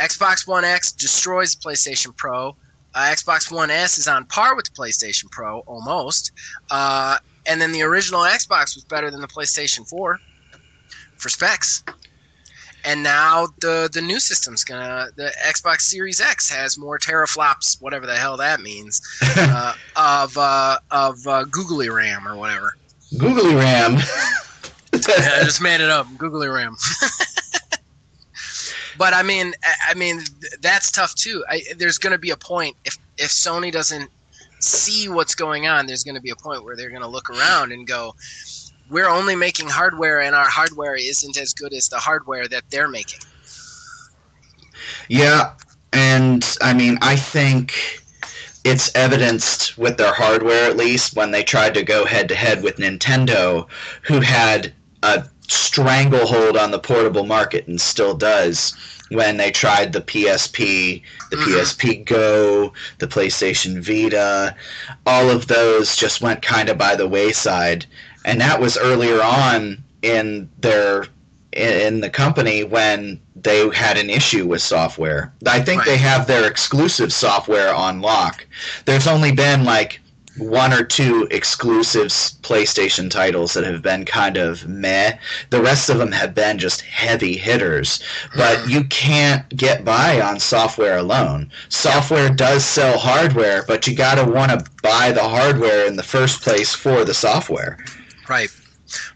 [0.00, 2.56] Xbox One X destroys PlayStation Pro.
[2.94, 6.32] Uh, Xbox One S is on par with the PlayStation Pro almost.
[6.70, 10.18] Uh, and then the original Xbox was better than the PlayStation 4
[11.16, 11.84] for specs.
[12.84, 18.06] And now the the new system's gonna the Xbox Series X has more teraflops, whatever
[18.06, 19.00] the hell that means,
[19.36, 22.76] uh, of uh, of uh, googly RAM or whatever.
[23.18, 23.98] Googly RAM.
[24.94, 26.76] I just made it up, googly RAM.
[28.98, 29.52] but I mean,
[29.88, 30.22] I- mean
[30.60, 31.44] that's tough too.
[31.48, 34.10] I, there's gonna be a point if if Sony doesn't
[34.60, 37.86] see what's going on, there's gonna be a point where they're gonna look around and
[37.86, 38.14] go,
[38.92, 42.88] we're only making hardware and our hardware isn't as good as the hardware that they're
[42.88, 43.20] making.
[45.08, 45.52] Yeah,
[45.92, 48.00] and I mean, I think
[48.64, 52.62] it's evidenced with their hardware at least when they tried to go head to head
[52.62, 53.66] with Nintendo,
[54.02, 58.74] who had a stranglehold on the portable market and still does
[59.10, 61.44] when they tried the PSP, the Mhm.
[61.44, 64.54] PSP Go, the PlayStation Vita.
[65.06, 67.86] All of those just went kind of by the wayside.
[68.24, 71.06] And that was earlier on in their
[71.52, 75.32] in the company when they had an issue with software.
[75.46, 75.90] I think Right.
[75.90, 78.46] they have their exclusive software on lock.
[78.86, 80.00] There's only been like
[80.38, 82.06] one or two exclusive
[82.42, 85.12] PlayStation titles that have been kind of meh.
[85.50, 88.02] The rest of them have been just heavy hitters.
[88.34, 88.70] But hmm.
[88.70, 91.50] you can't get by on software alone.
[91.68, 96.02] Software does sell hardware, but you got to want to buy the hardware in the
[96.02, 97.76] first place for the software.
[98.28, 98.50] Right.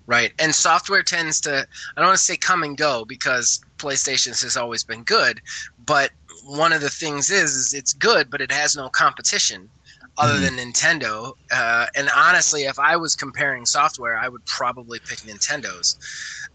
[0.06, 0.32] Right.
[0.38, 1.66] And software tends to
[1.96, 5.40] I don't want to say come and go because PlayStation has always been good,
[5.84, 6.10] but
[6.44, 9.70] one of the things is, is it's good, but it has no competition
[10.18, 10.56] other Mhm.
[10.56, 11.32] than Nintendo.
[11.50, 15.96] Uh, and honestly, if I was comparing software, I would probably pick Nintendo's.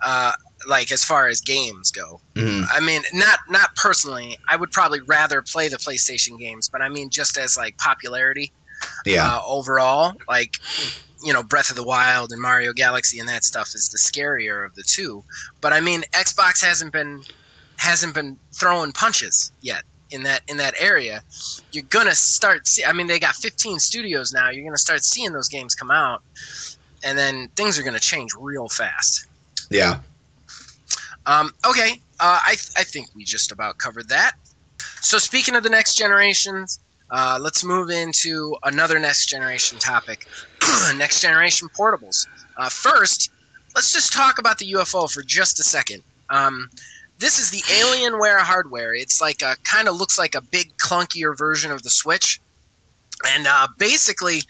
[0.04, 0.32] Uh,
[0.68, 2.68] like as far as games go, Mhm.
[2.72, 4.38] I mean, not not personally.
[4.48, 8.52] I would probably rather play the PlayStation games, but I mean, just as like popularity
[9.06, 9.28] Yeah.
[9.38, 10.14] uh, overall.
[10.28, 10.54] Like,
[11.24, 14.66] you know, Breath of the Wild and Mario Galaxy and that stuff is the scarier
[14.66, 15.24] of the two.
[15.62, 17.24] But I mean, Xbox hasn't been
[17.78, 21.22] hasn't been throwing punches yet in that in that area.
[21.72, 22.68] You're gonna start.
[22.68, 24.50] See, I mean, they got 15 studios now.
[24.50, 26.22] You're gonna start seeing those games come out,
[27.04, 29.26] and then things are gonna change real fast.
[29.70, 30.00] yeah.
[31.28, 34.34] Um, okay, uh, I, I think we just about covered that.
[35.02, 36.80] So speaking of the next generations,
[37.12, 40.26] uh, let's move into another next generation topic:
[40.96, 42.26] next generation portables.
[42.58, 43.30] Uh, first,
[43.76, 46.04] let's just talk about the UFO for just a second.
[46.30, 46.70] Um,
[47.20, 48.96] this is the Alienware hardware.
[48.96, 52.40] It's like a kind of looks like a big clunkier version of the Switch,
[53.28, 54.42] and uh, basically,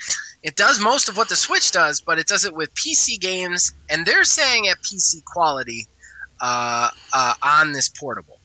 [0.44, 3.74] it does most of what the Switch does, but it does it with PC games,
[3.90, 5.88] and they're saying at PC quality
[6.42, 8.40] uh, uh, on this portable.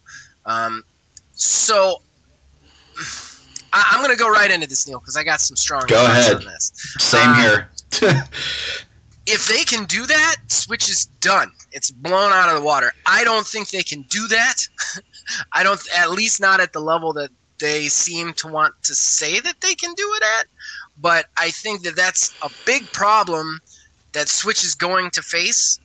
[0.46, 0.82] Um,
[1.32, 2.00] so
[3.72, 5.96] I, I'm going to go right into this, Neil, because I got some strong Go
[5.96, 6.36] thoughts ahead.
[6.36, 6.72] on this.
[6.98, 8.24] Same Uh, here.
[9.28, 11.50] If they can do that, Switch is done.
[11.72, 12.92] It's blown out of the water.
[13.06, 14.54] I don't think they can do that.
[15.52, 19.40] I don't, at least not at the level that they seem to want to say
[19.40, 20.46] that they can do it at.
[20.96, 23.60] But I think that that's a big problem
[24.12, 25.80] that Switch is going to face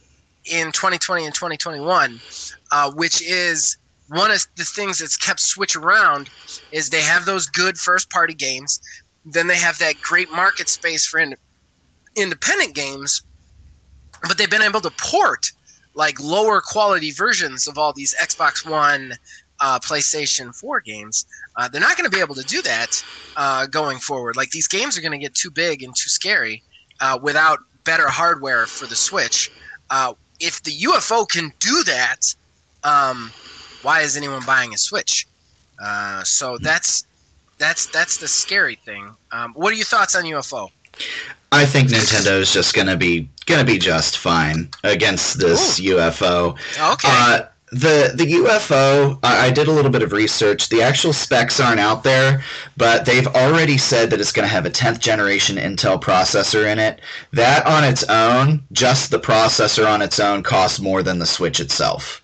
[0.45, 2.21] in 2020 and 2021,
[2.71, 3.75] uh, which is
[4.11, 6.29] one of the things that's kept Switch around
[6.71, 8.79] is they have those good first party games,
[9.23, 11.37] then they have that great market space for ind-
[12.17, 13.21] independent games,
[14.27, 15.47] but they've been able to port
[15.95, 19.13] like lower quality versions of all these Xbox One,
[19.61, 21.25] uh, PlayStation 4 games.
[21.57, 22.89] Uh, they're not going to be able to do that
[23.37, 24.35] uh, going forward.
[24.35, 26.63] Like these games are going to get too big and too scary
[26.99, 29.49] uh, without better hardware for the Switch.
[29.89, 32.17] Uh, if the UFO can do that,
[32.83, 33.33] um,
[33.81, 35.27] why is anyone buying a Switch?
[35.81, 37.05] Uh, so that's
[37.57, 39.15] that's that's the scary thing.
[39.31, 40.69] Um, what are your thoughts on UFO?
[41.51, 46.57] I think Nintendo's just gonna be gonna be just fine against this UFO.
[46.79, 47.07] Okay.
[47.09, 47.41] Uh,
[47.71, 50.69] the the UFO, I, I did a little bit of research.
[50.69, 52.43] The actual specs aren't out there,
[52.75, 56.79] but they've already said that it's going to have a 10th generation Intel processor in
[56.79, 56.99] it.
[57.31, 61.61] That on its own, just the processor on its own, costs more than the Switch
[61.61, 62.21] itself.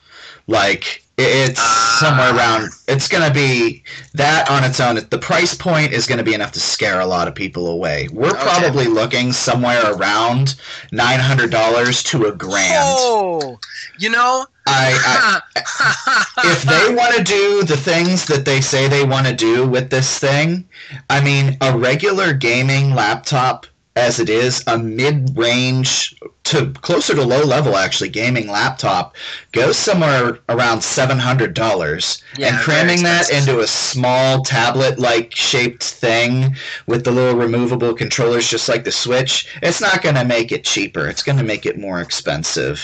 [0.48, 1.62] Like it's
[2.00, 2.70] somewhere around.
[2.88, 5.00] It's going to be that on its own.
[5.10, 8.08] The price point is going to be enough to scare a lot of people away.
[8.12, 8.42] We're Okay.
[8.44, 10.56] probably looking somewhere around
[10.92, 12.74] nine hundred dollars to a grand.
[13.00, 13.60] Oh,
[14.00, 19.04] you know, I, I if they want to do the things that they say they
[19.04, 20.68] want to do with this thing,
[21.10, 23.66] I mean, a regular gaming laptop
[23.98, 29.16] as it is, a mid-range to closer to low level actually gaming laptop
[29.52, 36.56] goes somewhere around $700 Yeah, and cramming that into a small tablet like shaped thing
[36.86, 40.64] with the little removable controllers just like the switch it's not going to make it
[40.64, 42.80] cheaper it's going to make it more expensive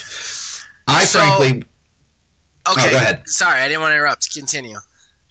[0.87, 1.63] i So- frankly
[2.65, 2.87] oh, okay.
[2.87, 3.29] Oh, go ahead.
[3.29, 4.33] Sorry, I didn't want to interrupt.
[4.33, 4.77] Continue.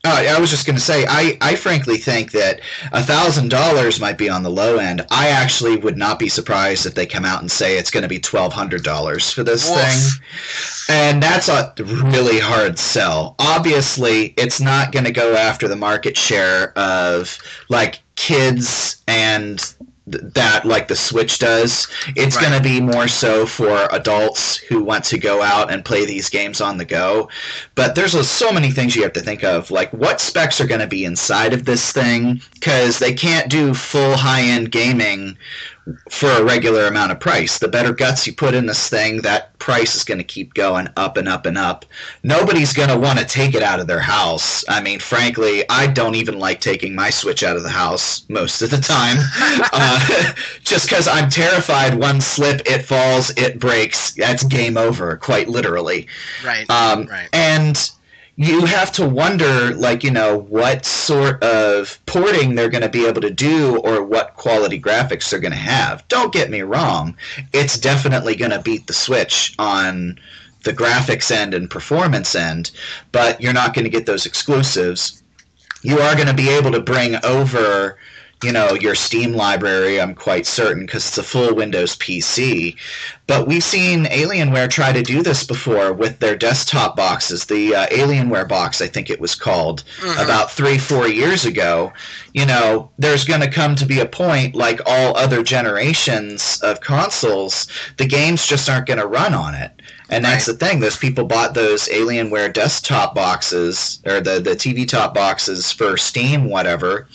[0.04, 2.60] Oh, I was just going to say, I, I frankly think that
[2.92, 5.06] thousand dollars might be on the low end.
[5.12, 8.08] I actually would not be surprised if they come out and say it's going to
[8.08, 9.78] be twelve hundred dollars for this Woof.
[9.78, 13.36] thing, and that's a really hard sell.
[13.38, 17.38] Obviously, it's not going to go after the market share of
[17.68, 19.72] like kids and
[20.35, 21.88] that like the Switch does.
[22.16, 22.48] It's Right.
[22.48, 26.29] going to be more so for adults who want to go out and play these
[26.29, 27.29] games on the go.
[27.75, 30.81] But there's so many things you have to think of, like what specs are going
[30.81, 35.37] to be inside of this thing, because they can't do full high end gaming
[36.11, 37.59] for a regular amount of price.
[37.59, 40.88] The better guts you put in this thing, that price is going to keep going
[40.97, 41.85] up and up and up.
[42.23, 44.64] Nobody's going to want to take it out of their house.
[44.68, 48.62] I mean, frankly, I don't even like taking my Switch out of the house most
[48.62, 49.16] of the time,
[49.73, 50.33] uh,
[50.64, 51.95] just because I'm terrified.
[51.95, 54.12] One slip, it falls, it breaks.
[54.12, 56.07] That's game over, quite literally.
[56.45, 56.68] Right.
[56.71, 57.29] Um, Right.
[57.33, 57.90] And
[58.44, 63.07] you have to wonder, like, you know, what sort of porting they're going to be
[63.07, 66.07] able to do or what quality graphics they're going to have.
[66.09, 67.16] Don't get me wrong,
[67.52, 70.18] it's definitely going to beat the Switch on
[70.64, 72.70] the graphics end and performance end,
[73.11, 75.22] but you're not going to get those exclusives.
[75.83, 77.98] You are going to be able to bring over
[78.42, 82.76] you know your steam library i'm quite certain because it's a full windows pc
[83.28, 87.87] but we've seen alienware try to do this before with their desktop boxes the uh,
[87.88, 90.24] alienware box i think it was called Mhm.
[90.24, 91.92] about three four years ago
[92.35, 96.80] you know there's going to come to be a point like all other generations of
[96.80, 99.70] consoles the games just aren't going to run on it
[100.11, 104.87] and that's the thing those people bought those alienware desktop boxes or the, the tv
[104.87, 107.08] top boxes for steam whatever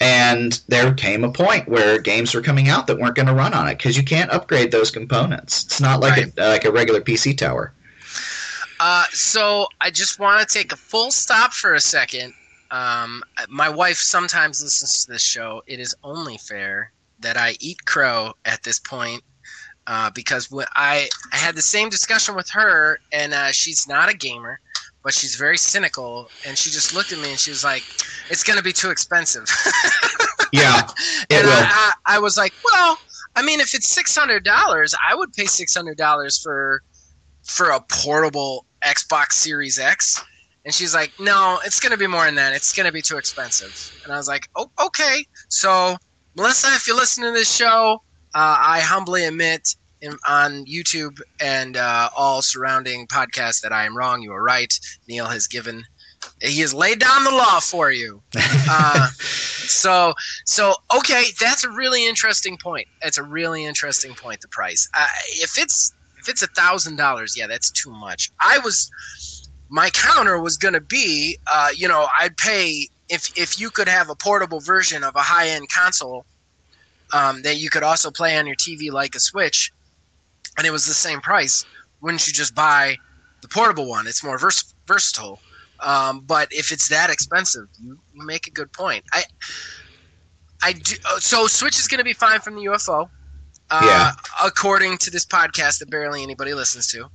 [0.00, 3.54] and there came a point where games were coming out that weren't going to run
[3.54, 5.53] on it because you can't upgrade those components.
[5.62, 7.72] It's not like a, like a regular PC tower.
[8.80, 12.34] Uh, so I just want to take a full stop for a second.
[12.70, 15.62] Um, my wife sometimes listens to this show.
[15.66, 19.22] It is only fair that I eat crow at this point
[19.86, 24.10] uh, because when I I had the same discussion with her, and uh, she's not
[24.10, 24.58] a gamer,
[25.02, 27.84] but she's very cynical, and she just looked at me and she was like,
[28.30, 29.46] "It's going to be too expensive."
[30.54, 30.88] Yeah,
[31.30, 31.52] it and will.
[31.52, 32.96] I, I, I was like, well,
[33.36, 36.82] I mean, if it's six hundred dollars, I would pay six hundred dollars for
[37.44, 40.22] for a portable Xbox Series X.
[40.64, 42.54] And she's like, no, it's gonna be more than that.
[42.54, 44.00] It's gonna be too expensive.
[44.04, 45.26] And I was like, oh, okay.
[45.48, 45.96] So,
[46.36, 48.02] Melissa, if you listen to this show,
[48.34, 53.96] uh, I humbly admit in, on YouTube and uh, all surrounding podcasts that I am
[53.96, 54.22] wrong.
[54.22, 54.72] You are right.
[55.06, 55.84] Neil has given,
[56.40, 58.22] he has laid down the law for you.
[58.36, 62.86] Uh, so so okay that's a really interesting point.
[63.02, 64.88] It's a really interesting point the price.
[64.94, 68.30] Uh, if it's if it's a thousand dollars yeah that's too much.
[68.40, 68.90] I was
[69.68, 73.88] my counter was going to be uh, you know i'd pay if if you could
[73.88, 76.26] have a portable version of a high-end console
[77.12, 79.72] um, that you could also play on your tv like a switch
[80.58, 81.64] and it was the same price
[82.04, 82.96] wouldn't you just buy
[83.40, 84.06] the portable one?
[84.06, 85.40] It's more vers- versatile
[85.84, 89.04] um, but if it's that expensive, you, make a good point.
[89.12, 89.22] I,
[90.62, 90.96] I do.
[91.06, 93.08] oh, So Switch is going to be fine from the UFO,
[93.70, 94.12] uh, Yeah.
[94.42, 97.08] according to this podcast that barely anybody listens to.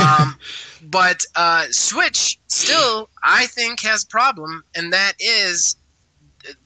[0.00, 0.36] Um,
[0.82, 5.76] but uh, Switch still, I think, has a problem, and that is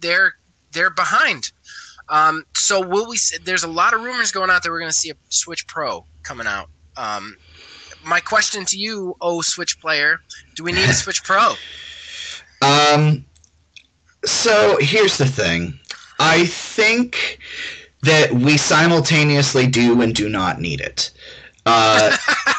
[0.00, 0.34] they're
[0.72, 1.50] they're behind.
[2.08, 3.18] Um, so will we?
[3.44, 6.04] There's a lot of rumors going out that we're going to see a Switch Pro
[6.22, 6.68] coming out.
[6.96, 7.36] Um,
[8.06, 10.20] my question to you, oh Switch player,
[10.54, 11.54] do we need a Switch Pro?
[12.62, 13.26] Um,
[14.24, 15.78] so here's the thing.
[16.18, 17.38] I think
[18.00, 21.10] that we simultaneously do and do not need it.
[21.66, 22.16] Uh,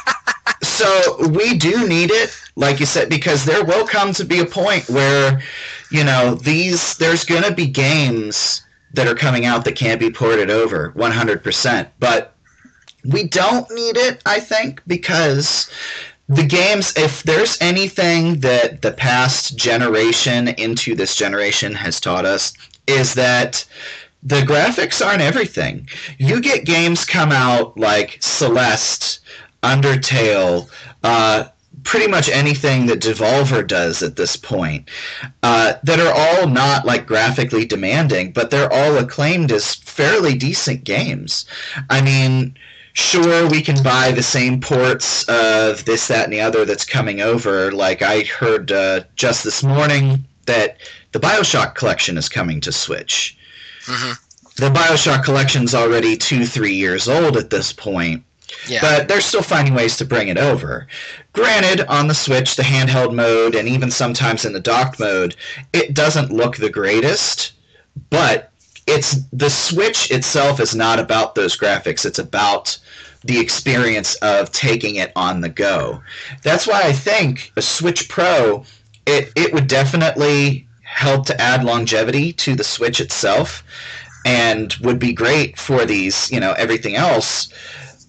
[0.77, 4.45] So we do need it, like you said, because there will come to be a
[4.45, 5.41] point where,
[5.91, 8.61] you know, these there's gonna be games
[8.93, 11.87] that are coming out that can't be ported over 100%.
[11.99, 12.35] But
[13.07, 15.69] we don't need it, I think, because
[16.29, 22.53] the games, if there's anything that the past generation into this generation has taught us,
[22.85, 23.65] is that
[24.23, 25.87] the graphics aren't everything.
[26.17, 29.19] You get games come out like Celeste,
[29.63, 30.69] Undertale,
[31.03, 31.45] uh,
[31.83, 34.89] pretty much anything that Devolver does at this point
[35.43, 40.83] uh, that are all not like graphically demanding, but they're all acclaimed as fairly decent
[40.83, 41.45] games.
[41.89, 42.57] I mean,
[42.97, 47.21] sure, we can buy the same ports of this, that, and the other that's coming
[47.21, 47.71] over.
[47.71, 50.77] Like I heard uh, just this morning that
[51.11, 53.37] the Bioshock collection is coming to Switch.
[53.85, 54.13] Mm-hmm.
[54.55, 58.23] The Bioshock collection's already two, three years old at this point.
[58.67, 58.81] Yeah.
[58.81, 60.87] But they're still finding ways to bring it over.
[61.33, 65.35] Granted, on the Switch, the handheld mode, and even sometimes in the docked mode,
[65.73, 67.51] it doesn't look the greatest,
[68.09, 68.51] but
[68.87, 72.05] it's the Switch itself is not about those graphics.
[72.05, 72.77] It's about
[73.23, 76.01] the experience of taking it on the go.
[76.43, 78.65] That's why I think a Switch Pro
[79.07, 83.63] it, it would definitely help to add longevity to the Switch itself
[84.25, 87.47] and would be great for these, you know, everything else.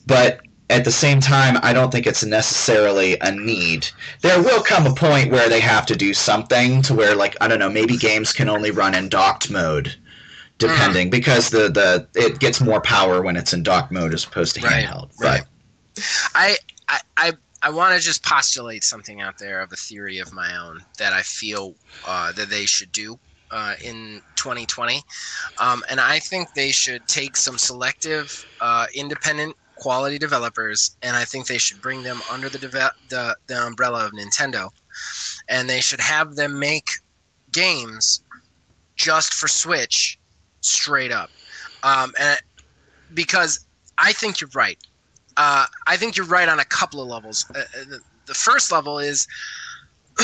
[0.07, 3.89] But at the same time, I don't think it's necessarily a need.
[4.23, 7.47] There will come a point where they have to do something to where, like, I
[7.47, 9.95] don't know, maybe games can only run in docked mode,
[10.59, 14.55] depending, because the, the it gets more power when it's in dock mode as opposed
[14.57, 15.11] to Right, handheld.
[15.21, 15.43] right.
[16.35, 16.57] I
[16.89, 17.33] I I,
[17.63, 21.13] I want to just postulate something out there of a theory of my own that
[21.13, 23.17] I feel uh, that they should do
[23.51, 25.03] uh, in 2020,
[25.61, 28.29] um, and I think they should take some selective,
[28.61, 33.37] uh, independent, quality developers, and I think they should bring them under the deve- the
[33.49, 34.69] the umbrella of Nintendo,
[35.49, 36.89] and they should have them make
[37.53, 38.23] games
[38.97, 40.19] just for Switch,
[40.61, 41.31] straight up,
[41.83, 42.41] um, and
[43.15, 44.79] because I think you're right
[45.39, 47.47] uh, I think you're right on a couple of levels.
[47.55, 49.27] Uh, uh, the, the first level is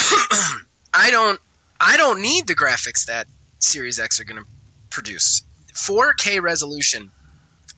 [0.93, 1.41] I don't
[1.81, 3.29] I don't need the graphics that
[3.61, 4.47] Series X are going to
[4.91, 5.43] produce.
[5.73, 7.11] 4K resolution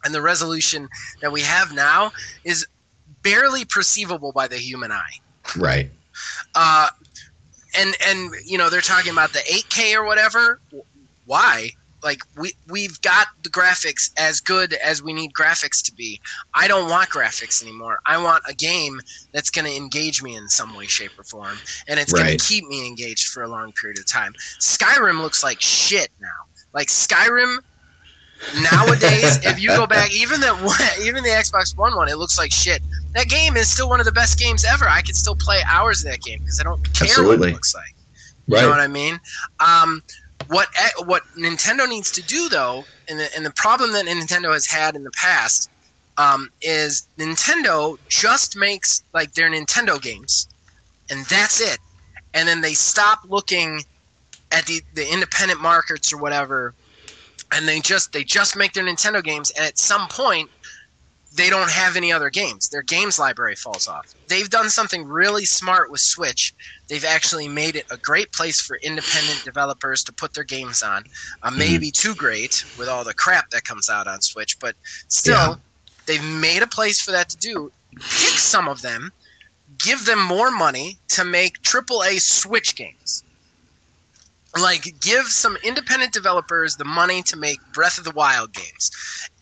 [0.05, 0.89] and the resolution
[1.21, 2.11] that we have now
[2.45, 2.67] is
[3.23, 5.21] barely perceivable by the human eye.
[5.57, 5.91] Right.
[6.55, 6.89] Uh,
[7.79, 10.59] and and you know they're talking about the 8K or whatever.
[11.27, 11.73] Why?
[12.07, 16.21] Like we we've got the graphics as good as we need graphics to be.
[16.55, 17.99] I don't want graphics anymore.
[18.07, 19.01] I want a game
[19.33, 22.45] that's going to engage me in some way, shape, or form, and it's going to
[22.45, 24.35] keep me engaged for a long period of time.
[24.61, 26.29] Skyrim looks like shit now.
[26.73, 27.59] Like Skyrim
[28.71, 32.53] nowadays, if you go back, even the even the Xbox One one, it looks like
[32.53, 32.83] shit.
[33.15, 34.89] That game is still one of the best games ever.
[34.89, 37.75] I could still play hours of that game because I don't care what it looks
[37.75, 37.97] like.
[38.47, 39.19] You know what I mean?
[39.59, 40.05] Um,
[40.49, 40.69] what
[41.07, 44.97] what Nintendo needs to do though, and the, and the problem that Nintendo has had
[44.97, 45.71] in the past,
[46.17, 50.49] um, is Nintendo just makes like their Nintendo games,
[51.11, 51.79] and that's it.
[52.35, 53.83] And then they stop looking
[54.53, 56.75] at the, the independent markets or whatever,
[57.53, 59.51] and they just they just make their Nintendo games.
[59.57, 60.51] And at some point,
[61.37, 62.69] they don't have any other games.
[62.69, 64.15] Their games library falls off.
[64.29, 66.55] They've done something really smart with Switch.
[66.89, 71.05] They've actually made it a great place for independent developers to put their games on.
[71.43, 74.75] Uh, maybe too great with all the crap that comes out on Switch, but
[75.09, 75.55] still, Yeah.
[76.07, 77.71] they've made a place for that to do.
[77.95, 79.13] Pick some of them,
[79.79, 83.25] give them more money to make AAA Switch games.
[84.59, 88.91] Like, give some independent developers the money to make Breath of the Wild games,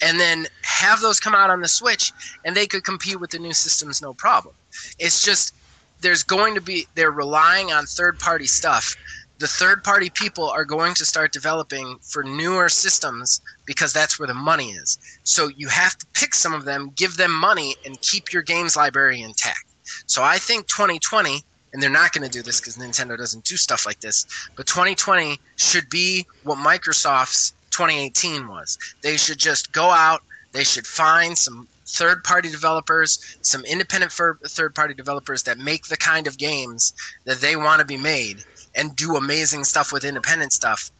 [0.01, 2.13] and then have those come out on the Switch,
[2.45, 4.55] and they could compete with the new systems no problem.
[4.99, 5.55] It's just
[6.01, 8.95] there's going to be they're relying on third party stuff.
[9.39, 14.29] The third party people are going to start developing for newer systems because that's where
[14.29, 14.97] the money is.
[15.25, 18.77] So you have to pick some of them, give them money, and keep your games
[18.77, 19.65] library intact.
[20.07, 21.43] So I think 2020,
[21.75, 24.25] and they're not going to do this because Nintendo doesn't do stuff like this,
[24.57, 28.79] but 2020 should be what Microsoft's 2018 was.
[29.03, 30.23] They should just go out,
[30.53, 35.97] they should find some third party developers, some independent third party developers that make the
[35.97, 36.95] kind of games
[37.25, 38.45] that they want to be made
[38.77, 40.93] and do amazing stuff with independent stuff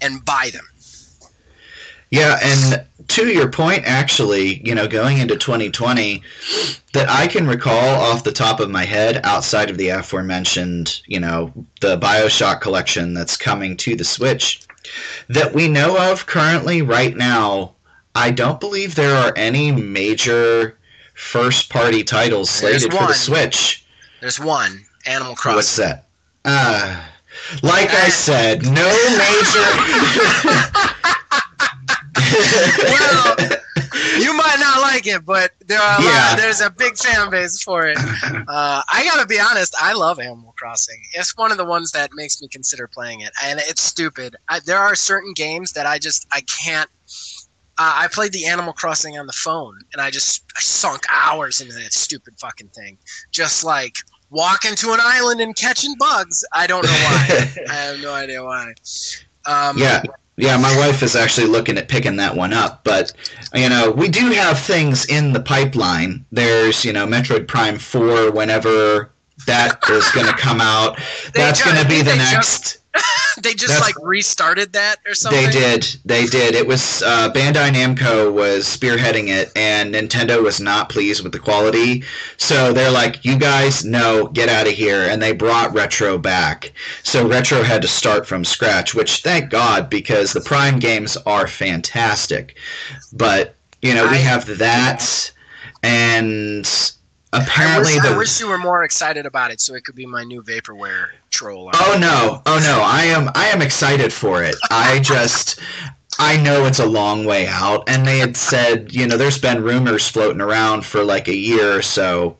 [0.00, 0.66] and buy them.
[2.12, 6.22] Yeah, and to your point, actually, you know, going into 2020,
[6.92, 11.18] that I can recall off the top of my head, outside of the aforementioned, you
[11.18, 11.50] know,
[11.80, 14.60] the Bioshock collection that's coming to the Switch,
[15.30, 17.72] that we know of currently right now,
[18.14, 20.76] I don't believe there are any major
[21.14, 23.08] first party titles slated for one.
[23.08, 23.86] the Switch.
[24.20, 25.56] There's one Animal Crossing.
[25.56, 26.08] What's that?
[26.44, 27.04] Uh,
[27.62, 28.86] like I said, no
[32.16, 33.36] well,
[34.18, 36.28] you might not like it, but there are a Yeah.
[36.30, 37.98] lot, there's a big fan base for it.
[38.48, 41.00] Uh, I gotta be honest, I love Animal Crossing.
[41.14, 44.36] It's one of the ones that makes me consider playing it, and it's stupid.
[44.48, 46.88] I, there are certain games that I just I can't.
[47.78, 51.60] Uh, I played the Animal Crossing on the phone, and I just I sunk hours
[51.60, 52.98] into that stupid fucking thing.
[53.32, 53.94] Just like
[54.30, 56.44] walking to an island and catching bugs.
[56.52, 57.46] I don't know why.
[57.70, 58.72] I have no idea why.
[59.46, 60.02] Um, yeah,
[60.36, 60.56] yeah.
[60.56, 63.12] My wife is actually looking at picking that one up, but
[63.54, 66.24] you know, we do have things in the pipeline.
[66.32, 68.30] There's, you know, Metroid Prime Four.
[68.30, 69.10] Whenever
[69.46, 70.98] that is going to come out,
[71.34, 72.78] that's going to be the next.
[73.42, 75.46] they just That's- like restarted that or something.
[75.46, 75.86] They did.
[76.04, 76.54] They did.
[76.54, 81.38] It was uh, Bandai Namco was spearheading it, and Nintendo was not pleased with the
[81.38, 82.04] quality.
[82.36, 86.72] So they're like, "You guys, no, get out of here!" And they brought Retro back.
[87.02, 91.46] So Retro had to start from scratch, which thank God because the Prime games are
[91.46, 92.56] fantastic.
[93.12, 95.32] But you know, we I- have that,
[95.82, 96.66] and
[97.32, 100.04] I apparently wish, I wish you were more excited about it, so it could be
[100.04, 101.70] my new vaporware troll.
[101.74, 102.42] Oh no!
[102.44, 102.82] Oh no!
[102.82, 104.54] I am I am excited for it.
[104.70, 105.58] I just
[106.18, 109.62] I know it's a long way out, and they had said you know there's been
[109.62, 112.36] rumors floating around for like a year or so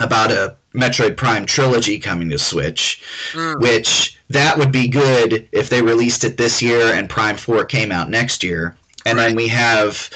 [0.00, 3.02] about a Metroid Prime trilogy coming to Switch,
[3.32, 3.60] Mm.
[3.60, 7.90] which that would be good if they released it this year and Prime Four came
[7.90, 8.76] out next year,
[9.06, 10.10] and then we have.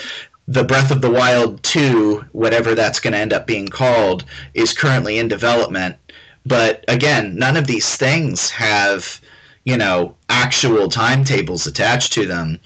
[0.48, 4.24] The Breath of the Wild 2, whatever that's going to end up being called,
[4.54, 5.96] is currently in development.
[6.44, 9.20] But again, none of these things have,
[9.64, 12.58] you know, actual timetables attached to them.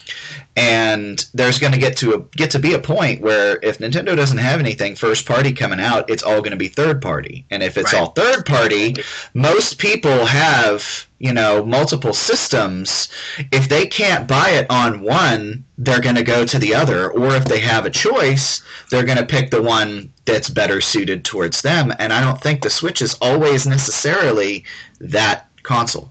[0.58, 4.16] And there's going to get to a, get to be a point where if Nintendo
[4.16, 7.44] doesn't have anything first party coming out, it's all going to be third party.
[7.50, 8.00] And if it's Right.
[8.00, 8.96] all third party,
[9.34, 13.08] most people have, you know, multiple systems.
[13.52, 17.10] If they can't buy it on one, they're going to go to the other.
[17.10, 21.24] Or if they have a choice, they're going to pick the one that's better suited
[21.26, 21.92] towards them.
[21.98, 24.64] And I don't think the Switch is always necessarily
[25.00, 26.10] that console.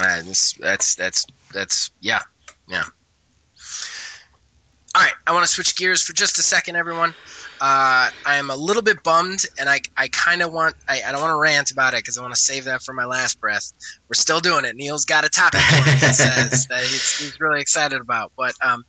[0.00, 2.20] Right, this, that's that's that's yeah,
[2.68, 2.84] yeah.
[4.94, 7.14] All right, I want to switch gears for just a second, everyone.
[7.60, 11.12] Uh, I am a little bit bummed, and I, I kind of want I, I
[11.12, 13.38] don't want to rant about it because I want to save that for my last
[13.40, 13.72] breath.
[14.08, 14.74] We're still doing it.
[14.74, 18.84] Neil's got a topic that says that he's, he's really excited about, but um,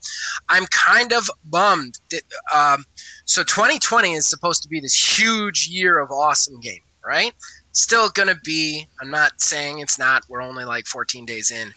[0.47, 1.99] I'm kind of bummed.
[2.09, 2.85] That, um,
[3.25, 7.33] so 2020 is supposed to be this huge year of awesome gaming, right?
[7.73, 8.85] Still gonna be.
[9.01, 10.23] I'm not saying it's not.
[10.27, 11.71] We're only like 14 days in,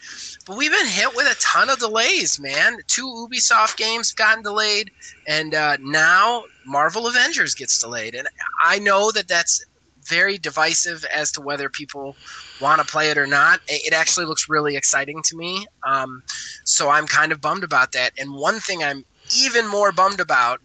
[0.47, 2.79] but we've been hit with a ton of delays, man.
[2.89, 4.91] Two Ubisoft games have gotten delayed,
[5.29, 8.15] and uh, now Marvel Avengers gets delayed.
[8.17, 8.27] And
[8.63, 9.61] I know that that's
[10.09, 12.19] very divisive as to whether people
[12.59, 13.61] want to play it or not.
[13.69, 16.23] It it actually looks really exciting to me, um,
[16.65, 18.13] so I'm kind of bummed about that.
[18.19, 20.59] And one thing I'm even more bummed about: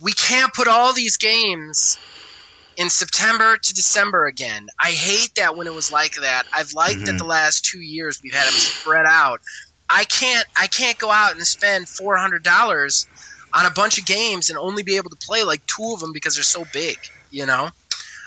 [0.00, 1.98] we can't put all these games
[2.80, 4.68] in September to December again.
[4.82, 6.46] I hate that when it was like that.
[6.54, 7.18] I've liked that Mhm.
[7.18, 9.40] the last two years we've had them spread out.
[9.90, 13.08] I can't I can't go out and spend four hundred dollars
[13.54, 16.12] on a bunch of games and only be able to play like two of them
[16.14, 16.98] because they're so big.
[17.30, 17.70] You know,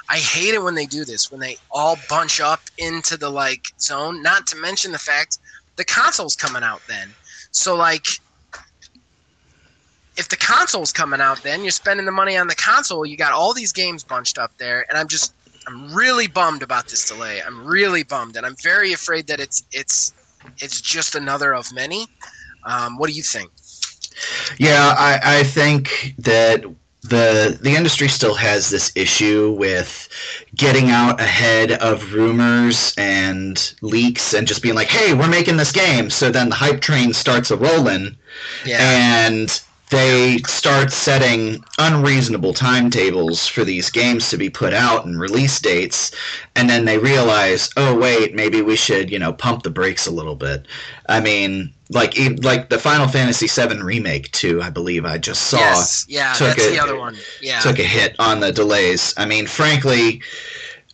[0.10, 3.64] I hate it when they do this when they all bunch up into the like
[3.82, 4.22] zone.
[4.24, 5.40] Not to mention the fact
[5.78, 7.16] the console's coming out then.
[7.52, 8.06] So like
[10.16, 13.06] if the console's coming out then you're spending the money on the console.
[13.06, 15.34] You got all these games bunched up there and i'm just
[15.68, 17.42] i'm really bummed about this delay.
[17.42, 20.14] I'm really bummed and i'm very afraid that it's it's
[20.58, 22.08] it's just another of many.
[22.66, 23.52] Um, what do you think?
[24.58, 26.64] Yeah, I, I think that
[27.02, 30.08] the the industry still has this issue with
[30.56, 35.72] getting out ahead of rumors and leaks and just being like, "Hey, we're making this
[35.72, 38.16] game." So then the hype train starts a rolling,
[38.66, 38.78] yeah.
[38.80, 39.62] And
[39.94, 46.12] they start setting unreasonable timetables for these games to be put out and release dates
[46.56, 50.12] and then they realize oh wait maybe we should you know pump the brakes a
[50.12, 50.68] little bit.
[51.08, 55.58] I mean like like the final fantasy 7 remake too i believe i just saw
[55.60, 56.06] yes.
[56.10, 57.16] Yeah took that's it- the other one.
[57.42, 57.60] Yeah.
[57.60, 59.14] took a hit on the delays.
[59.16, 60.22] I mean frankly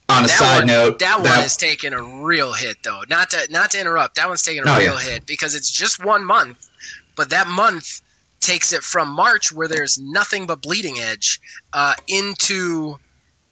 [0.10, 3.04] on a That side one- note that one is taking a real hit though.
[3.10, 5.12] Not to not to interrupt that one's taking a Oh, real yeah.
[5.12, 6.68] hit because it's just one month
[7.16, 8.02] but that month
[8.40, 11.40] takes it from march where there's nothing but bleeding edge
[11.74, 12.98] uh, into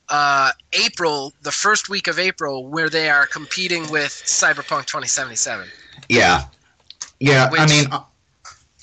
[0.10, 5.68] uh, april the first week of april where they are competing with cyberpunk 2077
[6.10, 6.44] yeah.
[7.20, 7.88] Yeah i Which- mean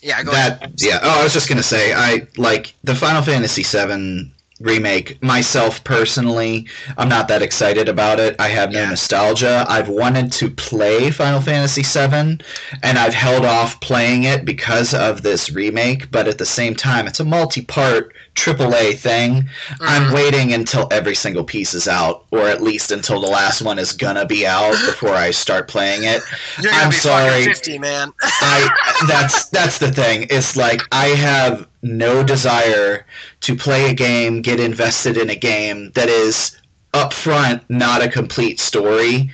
[0.03, 0.75] yeah go that ahead.
[0.79, 0.99] yeah.
[1.03, 4.31] Oh i was just gonna say i like the final fantasy 7
[4.65, 5.23] remake.
[5.23, 8.35] Myself personally, I'm not that excited about it.
[8.39, 8.91] I have no Yeah.
[8.91, 9.65] nostalgia.
[9.69, 12.39] I've wanted to play Final Fantasy VII,
[12.83, 16.11] and I've held off playing it because of this remake.
[16.11, 19.49] But at the same time, it's a multi-part AAA thing.
[19.81, 20.13] I'm Mhm.
[20.15, 23.93] waiting until every single piece is out, or at least until the last one is
[23.93, 26.23] gonna be out before I start playing it.
[26.73, 27.45] I'm sorry.
[27.45, 28.13] fifty, man.
[28.23, 28.69] I
[29.09, 30.27] that's that's the thing.
[30.31, 33.07] It's like I have no desire
[33.41, 36.57] to play a game, get invested in a game that is
[36.93, 39.31] upfront not a complete story.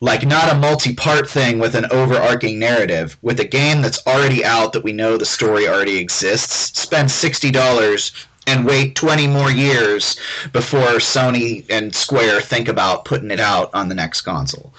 [0.00, 3.18] Like not a multi-part thing with an overarching narrative.
[3.20, 7.50] With a game that's already out that we know the story already exists, spend sixty
[7.50, 8.12] dollars
[8.48, 10.18] and wait 20 more years
[10.52, 14.72] before Sony and Square think about putting it out on the next console.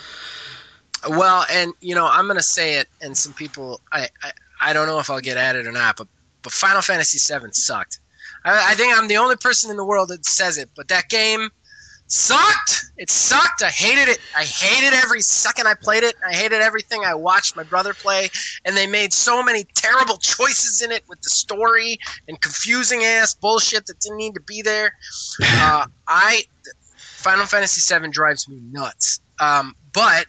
[1.07, 4.87] Well, and you know, I'm gonna say it, and some people, I, I, I don't
[4.87, 6.07] know if I'll get at it or not, but,
[6.43, 7.99] but Final Fantasy VII sucked.
[8.45, 11.09] I, I think I'm the only person in the world that says it, but that
[11.09, 11.49] game
[12.07, 12.85] sucked.
[12.97, 13.61] It sucked.
[13.61, 14.19] I hated it.
[14.35, 16.15] I hated every second I played it.
[16.25, 18.29] I hated everything I watched my brother play,
[18.65, 23.33] and they made so many terrible choices in it with the story and confusing ass
[23.35, 24.93] bullshit that didn't need to be there.
[25.41, 26.43] Uh, I
[27.19, 29.19] Final Fantasy VII drives me nuts.
[29.39, 30.25] Um, but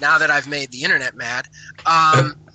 [0.00, 1.46] now that I've made the internet mad,
[1.84, 2.36] um,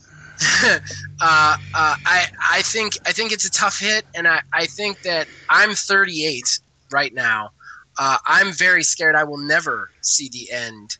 [0.63, 0.77] uh,
[1.21, 5.27] uh, I I think I think it's a tough hit, and I, I think that
[5.49, 6.43] I'm 38
[6.91, 7.51] right now.
[7.99, 10.97] Uh, I'm very scared I will never see the end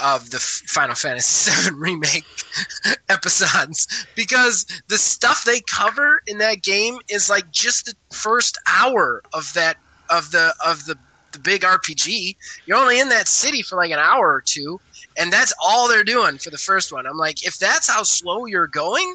[0.00, 2.26] of the Final Fantasy VII remake
[3.08, 9.22] episodes because the stuff they cover in that game is like just the first hour
[9.32, 9.76] of that
[10.10, 10.98] of the of the
[11.32, 12.36] the big RPG.
[12.66, 14.80] You're only in that city for like an hour or two,
[15.16, 17.06] and that's all they're doing for the first one.
[17.06, 19.14] I'm like, if that's how slow you're going,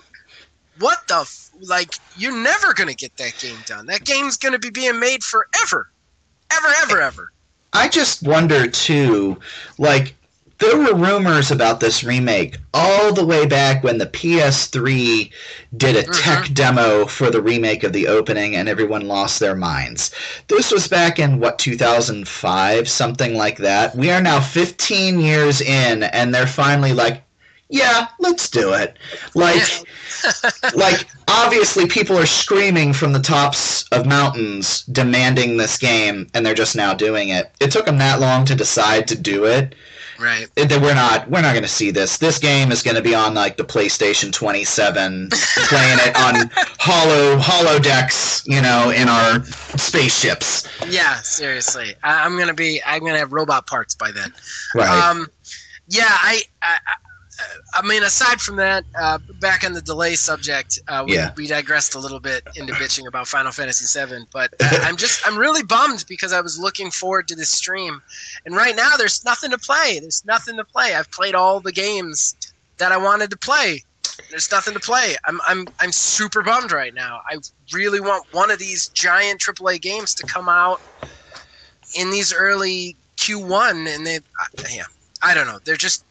[0.80, 1.94] what the f- like?
[2.18, 3.86] You're never gonna get that game done.
[3.88, 5.90] That game's gonna be being made forever,
[6.52, 7.32] ever, ever, ever.
[7.74, 9.40] I just wonder too,
[9.78, 10.16] like
[10.60, 15.32] there were rumors about this remake all the way back when the PS3
[15.76, 16.12] did a mm-hmm.
[16.12, 20.12] tech demo for the remake of the opening and everyone lost their minds.
[20.48, 23.96] This was back in what 2005, something like that.
[23.96, 27.24] We are now 15 years in and they're finally like,
[27.70, 28.98] yeah, let's do it.
[29.36, 29.62] Like
[30.76, 36.54] like obviously people are screaming from the tops of mountains demanding this game and they're
[36.54, 39.76] just now doing it it took them that long to decide to do it
[40.20, 40.48] Right.
[40.56, 43.14] That we're not we're not going to see this this game is going to be
[43.14, 45.30] on like the playstation 27
[45.68, 46.50] playing it on
[46.80, 49.44] hollow holodecks you know in our
[49.78, 51.96] spaceships Yeah, seriously.
[52.04, 52.82] I, I'm gonna be.
[52.86, 54.34] I'm gonna have robot parts by then.
[54.76, 55.28] right Um,
[55.88, 56.78] yeah, I, I,
[57.74, 61.32] I- mean, aside from that, uh, back on the delay subject, uh, we, Yeah.
[61.36, 64.26] we digressed a little bit into bitching about Final Fantasy VII.
[64.34, 68.02] But uh, I'm just, I'm really bummed because I was looking forward to this stream,
[68.46, 70.00] and right now there's nothing to play.
[70.00, 70.96] There's nothing to play.
[70.96, 72.36] I've played all the games
[72.78, 73.84] that I wanted to play.
[74.30, 75.16] There's nothing to play.
[75.26, 77.22] I'm, I'm, I'm super bummed right now.
[77.30, 77.38] I
[77.72, 80.82] really want one of these giant AAA games to come out
[81.96, 84.84] in these early Q1, and they, uh, yeah,
[85.22, 85.60] I don't know.
[85.64, 86.04] They're just,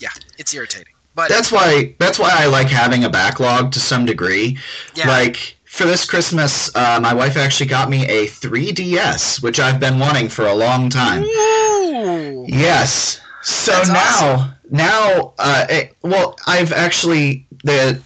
[0.00, 0.92] yeah, it's irritating.
[1.14, 4.56] But that's why that's why i like having a backlog to some degree
[4.94, 9.78] yeah, Like for this Christmas, uh, my wife actually got me a 3DS, which I've
[9.78, 11.22] been wanting for a long time.
[11.22, 12.44] Ooh.
[12.48, 13.20] Yes.
[13.42, 18.02] So That's now, now, uh, it, well, I've actually the.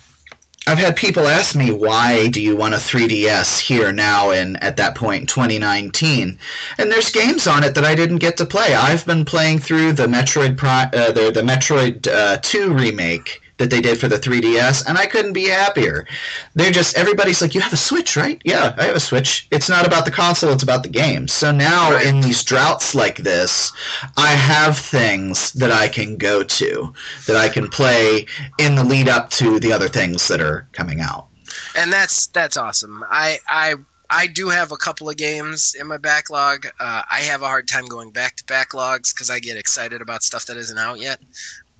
[0.66, 4.78] I've had people ask me why do you want a 3DS here now and at
[4.78, 6.38] that point in 2019,
[6.78, 8.74] and there's games on it that I didn't get to play.
[8.74, 13.70] I've been playing through the Metroid Pri- uh, the the Metroid uh, 2 remake that
[13.70, 16.06] they did for the 3DS, and I couldn't be happier.
[16.54, 19.46] They're just everybody's like, "You have a Switch, right?" Yeah, I have a Switch.
[19.50, 21.28] It's not about the console; it's about the game.
[21.28, 22.06] So now, Right.
[22.06, 23.72] in these droughts like this,
[24.16, 26.92] I have things that I can go to
[27.26, 28.26] that I can play
[28.58, 31.28] in the lead up to the other things that are coming out.
[31.76, 33.04] and that's that's awesome.
[33.10, 33.74] I I
[34.10, 36.66] I do have a couple of games in my backlog.
[36.78, 40.22] Uh, I have a hard time going back to backlogs because I get excited about
[40.22, 41.20] stuff that isn't out yet.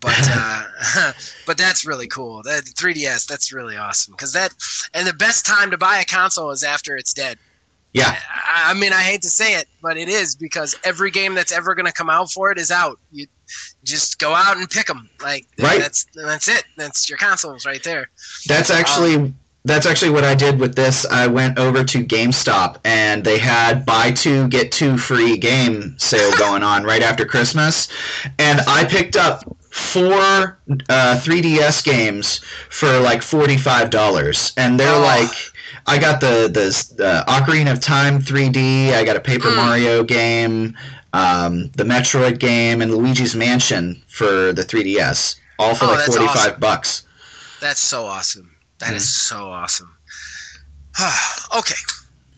[0.05, 1.13] But uh,
[1.47, 2.43] but that's really cool.
[2.43, 4.53] That 3DS, that's really awesome because that
[4.93, 7.39] and the best time to buy a console is after it's dead.
[7.95, 11.35] Yeah, I, I mean, I hate to say it, but it is because every game
[11.35, 12.99] that's ever going to come out for it is out.
[13.13, 13.27] You
[13.85, 15.09] just go out and pick them.
[15.23, 15.81] Like Right.
[15.81, 16.65] that's that's it.
[16.77, 18.11] That's your consoles right there.
[18.47, 19.33] that's actually
[19.65, 21.07] that's actually what I did with this.
[21.07, 26.37] I went over to GameStop and they had buy two get two free game sale
[26.37, 27.89] going on right after Christmas,
[28.39, 29.45] and I picked up
[29.75, 30.59] four
[30.89, 32.39] uh, 3DS games
[32.71, 35.01] for like forty five dollars, and they're Oh.
[35.01, 35.35] like
[35.87, 38.95] I got the the uh, Ocarina of Time 3D.
[38.95, 39.57] I got a Paper Mm.
[39.57, 40.77] Mario game,
[41.13, 45.35] um, the Metroid game, and Luigi's Mansion for the 3DS.
[45.59, 46.61] All for Oh, like 45 awesome.
[46.61, 47.03] bucks.
[47.61, 48.55] That's so awesome.
[48.79, 49.29] That is Mm.
[49.29, 49.97] so awesome.
[51.59, 51.75] okay.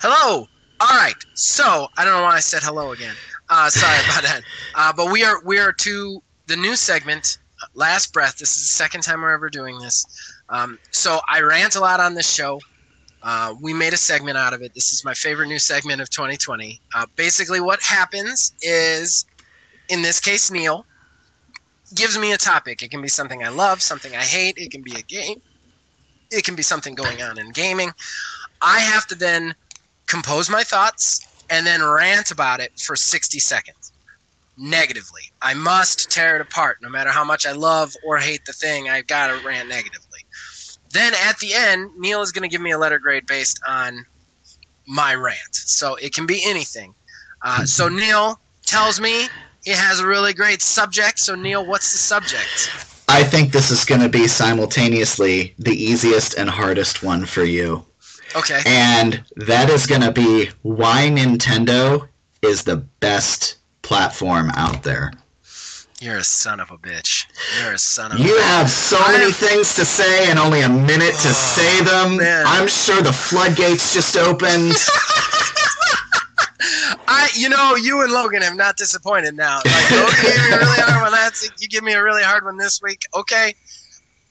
[0.00, 0.48] Hello.
[0.80, 1.14] All right.
[1.34, 3.14] So I don't know why I said hello again.
[3.48, 4.42] Uh, sorry about that.
[4.74, 7.38] Uh, but we are we are to the new segment,
[7.74, 8.38] Last Breath.
[8.38, 10.04] This is the second time we're ever doing this.
[10.48, 12.60] Um, so I rant a lot on this show.
[13.22, 14.72] Uh, we made a segment out of it.
[14.74, 16.80] This is my favorite new segment of 2020.
[16.94, 19.24] Uh, basically, what happens is,
[19.88, 20.86] in this case, Neil
[21.94, 22.82] gives me a topic.
[22.82, 24.58] It can be something I love, something I hate.
[24.58, 25.40] It can be a game.
[26.30, 27.92] It can be something going on in gaming.
[28.62, 29.54] I have to then
[30.06, 33.75] compose my thoughts and then rant about it for 60 seconds
[34.56, 35.22] negatively.
[35.42, 36.78] I must tear it apart.
[36.82, 40.20] No matter how much I love or hate the thing, I've got to rant negatively.
[40.90, 44.04] Then at the end, Neil is going to give me a letter grade based on
[44.86, 45.54] my rant.
[45.54, 46.94] So it can be anything.
[47.42, 49.24] Uh, so Neil tells me
[49.66, 51.18] it has a really great subject.
[51.18, 52.70] So Neil, what's the subject?
[53.08, 57.84] I think this is going to be simultaneously the easiest and hardest one for you.
[58.34, 58.60] Okay.
[58.66, 62.08] And that is going to be why Nintendo
[62.42, 65.12] is the best platform out there.
[66.00, 67.24] You're a son of a bitch.
[67.62, 68.42] You're a son of a You bitch.
[68.42, 72.16] have so I many things to say and only a minute to oh, say them.
[72.18, 72.44] man.
[72.46, 74.74] I'm sure the floodgates just opened.
[77.08, 79.58] I, you know, you and Logan have not disappointed now.
[79.64, 81.52] Like Logan gave me a really hard one week.
[81.60, 83.00] You give me a really hard one this week.
[83.14, 83.54] Okay.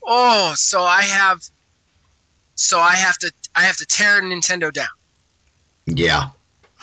[0.06, 1.42] Oh, so I have,
[2.56, 4.88] so I have to, I have to tear Nintendo down.
[5.88, 6.30] yeah.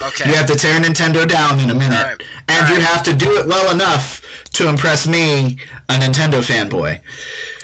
[0.03, 0.29] Okay.
[0.29, 2.03] You have to tear Nintendo down in a minute.
[2.03, 2.21] Right.
[2.49, 4.21] And you have to do it well enough
[4.53, 7.01] to impress me, a Nintendo fanboy.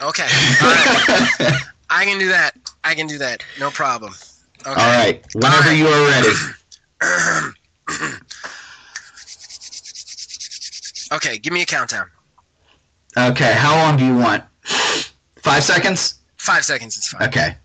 [0.01, 0.29] Okay.
[0.63, 1.53] All right.
[1.91, 2.53] I can do that.
[2.85, 3.43] I can do that.
[3.59, 4.15] No problem.
[4.61, 4.71] Okay.
[4.71, 5.25] All right.
[5.35, 6.29] Whenever All you are ready.
[11.13, 11.39] okay.
[11.39, 12.07] Give me a countdown.
[13.17, 13.55] Okay.
[13.55, 14.45] How long do you want?
[14.63, 16.15] Five seconds?
[16.37, 16.97] Five seconds.
[16.97, 17.29] is fine.
[17.29, 17.57] Okay.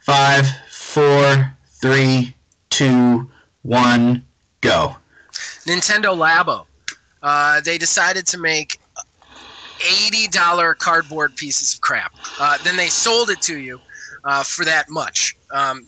[0.00, 2.34] Five, four, three,
[2.70, 3.30] two,
[3.62, 4.26] one,
[4.60, 4.96] go.
[5.68, 6.66] Nintendo Labo.
[7.22, 8.78] Uh, they decided to make
[9.84, 10.30] $80
[10.78, 12.12] cardboard pieces of crap.
[12.38, 13.80] Uh, then they sold it to you
[14.24, 15.34] uh, for that much.
[15.52, 15.80] Um,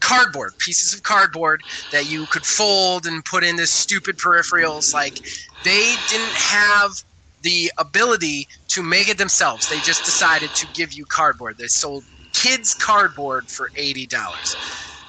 [0.00, 1.62] cardboard, pieces of cardboard
[1.92, 4.94] that you could fold and put into stupid peripherals.
[4.94, 5.14] Like,
[5.64, 6.92] they didn't have
[7.42, 9.68] the ability to make it themselves.
[9.68, 11.58] They just decided to give you cardboard.
[11.58, 14.08] They sold kids' cardboard for $80.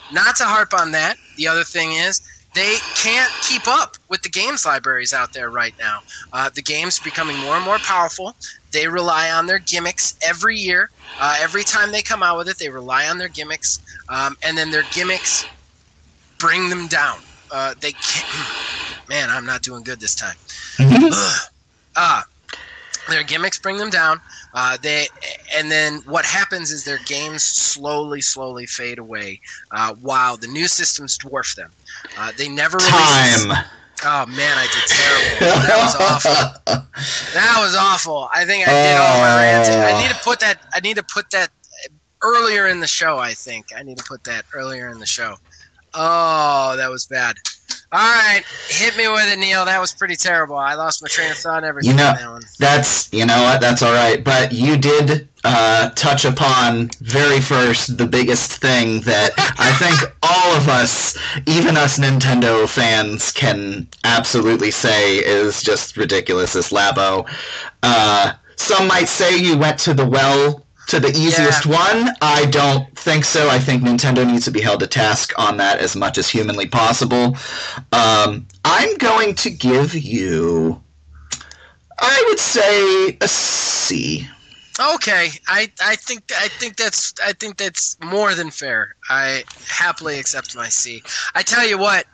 [0.09, 2.21] Not to harp on that, the other thing is
[2.53, 5.99] they can't keep up with the games libraries out there right now.
[6.31, 8.33] Uh, the games are becoming more and more powerful.
[8.71, 10.89] They rely on their gimmicks every year.
[11.17, 13.79] Uh, every time they come out with it, they rely on their gimmicks,
[14.09, 15.47] um, and then their gimmicks
[16.39, 17.19] bring them down.
[17.51, 18.25] Uh, they can't.
[19.09, 20.35] Man, I'm not doing good this time.
[21.97, 22.25] Ah,
[23.09, 24.19] their gimmicks bring them down.
[24.53, 25.07] Uh, they
[25.53, 29.39] and then what happens is their games slowly, slowly fade away,
[29.71, 31.71] uh, while the new systems dwarf them.
[32.17, 33.45] Uh, they never release.
[33.45, 33.65] Time.
[34.03, 35.63] Oh man, I did terrible.
[35.67, 36.61] That was awful.
[37.33, 38.29] That was awful.
[38.33, 39.79] I think I did all my ranting.
[39.79, 40.59] I need to put that.
[40.73, 41.49] I need to put that
[42.21, 43.17] earlier in the show.
[43.17, 45.35] I think I need to put that earlier in the show.
[45.95, 47.37] Oh, that was bad.
[47.91, 49.63] All right, hit me with it, Neil.
[49.63, 50.57] That was pretty terrible.
[50.57, 52.41] I lost my train of thought and everything You know- on that one.
[52.59, 57.97] That's you know what that's all right, but you did uh, touch upon very first
[57.97, 64.71] the biggest thing that I think all of us, even us Nintendo fans, can absolutely
[64.71, 66.53] say is just ridiculous.
[66.53, 67.29] This Labo.
[67.83, 72.09] Uh, some might say you went to the well to the easiest one.
[72.21, 73.49] I don't think so.
[73.49, 76.67] I think Nintendo needs to be held to task on that as much as humanly
[76.67, 77.37] possible.
[77.91, 80.81] Um, I'm going to give you.
[81.99, 84.27] I would say a C.
[84.77, 88.95] Okay, I, I think I think that's I think that's more than fair.
[89.09, 91.01] I happily accept my C.
[91.33, 92.05] I tell you what,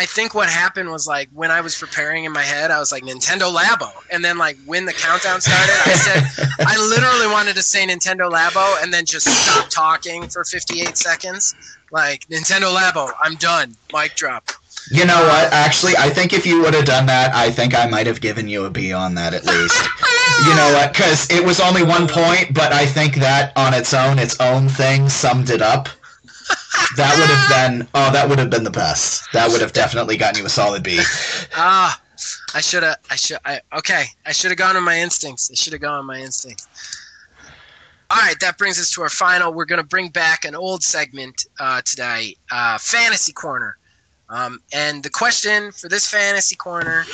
[0.00, 2.90] I think what happened was like when I was preparing in my head, I was
[2.90, 7.54] like Nintendo Labo, and then like when the countdown started, I said I literally wanted
[7.56, 11.54] to say Nintendo Labo and then just stop talking for 58 seconds.
[11.92, 13.76] Like Nintendo Labo, I'm done.
[13.92, 14.50] Mic drop.
[14.90, 15.52] You know what?
[15.52, 18.48] Actually, I think if you would have done that, I think I might have given
[18.48, 19.76] you a B on that at least.
[20.46, 20.94] you know what?
[20.94, 24.70] Because it was only one point, but I think that on its own, its own
[24.70, 25.90] thing summed it up.
[26.96, 29.32] That would have been oh, that would have been the best.
[29.32, 31.00] That would have definitely gotten you a solid B.
[31.56, 32.00] Ah,
[32.54, 32.98] I should have.
[33.10, 33.38] I should.
[33.44, 34.04] I okay.
[34.26, 35.50] I should have gone on my instincts.
[35.50, 36.66] I should have gone on my instincts.
[38.10, 39.52] All right, that brings us to our final.
[39.52, 43.76] We're going to bring back an old segment uh, today, uh, Fantasy Corner.
[44.28, 47.04] Um, and the question for this Fantasy Corner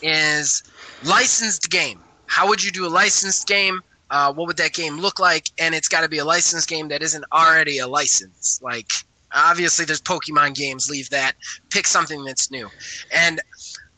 [0.00, 0.62] is
[1.04, 2.00] licensed game.
[2.26, 3.82] How would you do a licensed game?
[4.10, 5.50] Uh, what would that game look like?
[5.58, 8.60] And it's got to be a licensed game that isn't already a license.
[8.62, 8.92] Like,
[9.34, 10.88] obviously, there's Pokemon games.
[10.90, 11.34] Leave that.
[11.70, 12.70] Pick something that's new.
[13.10, 13.40] And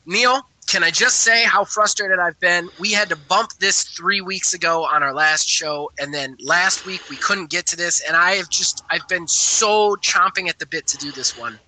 [0.06, 2.68] Neil, can I just say how frustrated I've been?
[2.78, 6.84] We had to bump this three weeks ago on our last show, and then last
[6.84, 10.58] week we couldn't get to this, and I have just I've been so chomping at
[10.58, 11.58] the bit to do this one.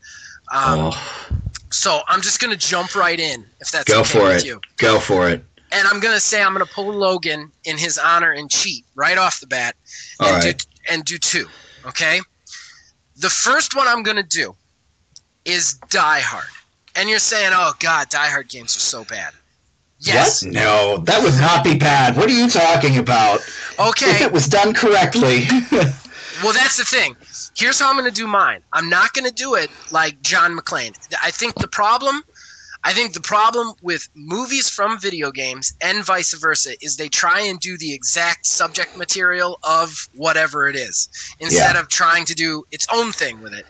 [0.52, 1.04] Um, oh,
[1.70, 4.44] So I'm just gonna jump right in if that's go okay for with it.
[4.46, 4.60] you.
[4.78, 5.44] Go for it.
[5.72, 9.38] And I'm gonna say I'm gonna pull Logan in his honor and cheat right off
[9.40, 9.76] the bat,
[10.18, 10.58] All and right.
[10.58, 11.46] do and do two.
[11.86, 12.20] Okay.
[13.20, 14.56] The first one I'm gonna do
[15.44, 16.48] is Die Hard,
[16.96, 19.32] and you're saying, "Oh God, Die Hard games are so bad."
[19.98, 20.42] Yes.
[20.42, 20.52] What?
[20.54, 22.16] No, that would not be bad.
[22.16, 23.40] What are you talking about?
[23.78, 24.10] Okay.
[24.12, 25.46] If it was done correctly.
[26.42, 27.16] Well, that's the thing.
[27.54, 28.62] Here's how I'm going to do mine.
[28.72, 30.96] I'm not going to do it like John McClane.
[31.22, 32.22] I think the problem,
[32.82, 37.40] I think the problem with movies from video games and vice versa is they try
[37.40, 41.08] and do the exact subject material of whatever it is
[41.40, 43.66] instead of trying to do its own thing with it.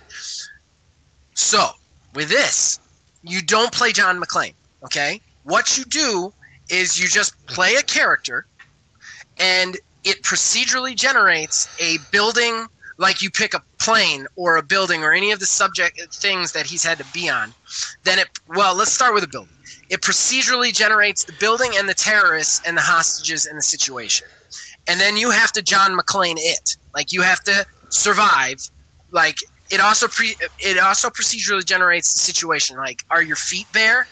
[1.35, 1.71] So,
[2.15, 2.79] with this,
[3.23, 4.55] you don't play John McClane,
[4.85, 5.21] okay?
[5.43, 6.33] What you do
[6.71, 8.47] is you just play a character
[9.41, 12.67] and it procedurally generates a building
[12.99, 16.67] like you pick a plane or a building or any of the subject things that
[16.67, 17.53] he's had to be on
[18.05, 19.57] then it well let's start with a building.
[19.89, 24.27] It procedurally generates the building and the terrorists and the hostages and the situation.
[24.89, 26.77] And then you have to john mcclane it.
[26.95, 28.59] Like you have to survive.
[29.13, 29.37] Like
[29.71, 32.77] it also pre it also procedurally generates the situation.
[32.77, 34.09] Like are your feet bare?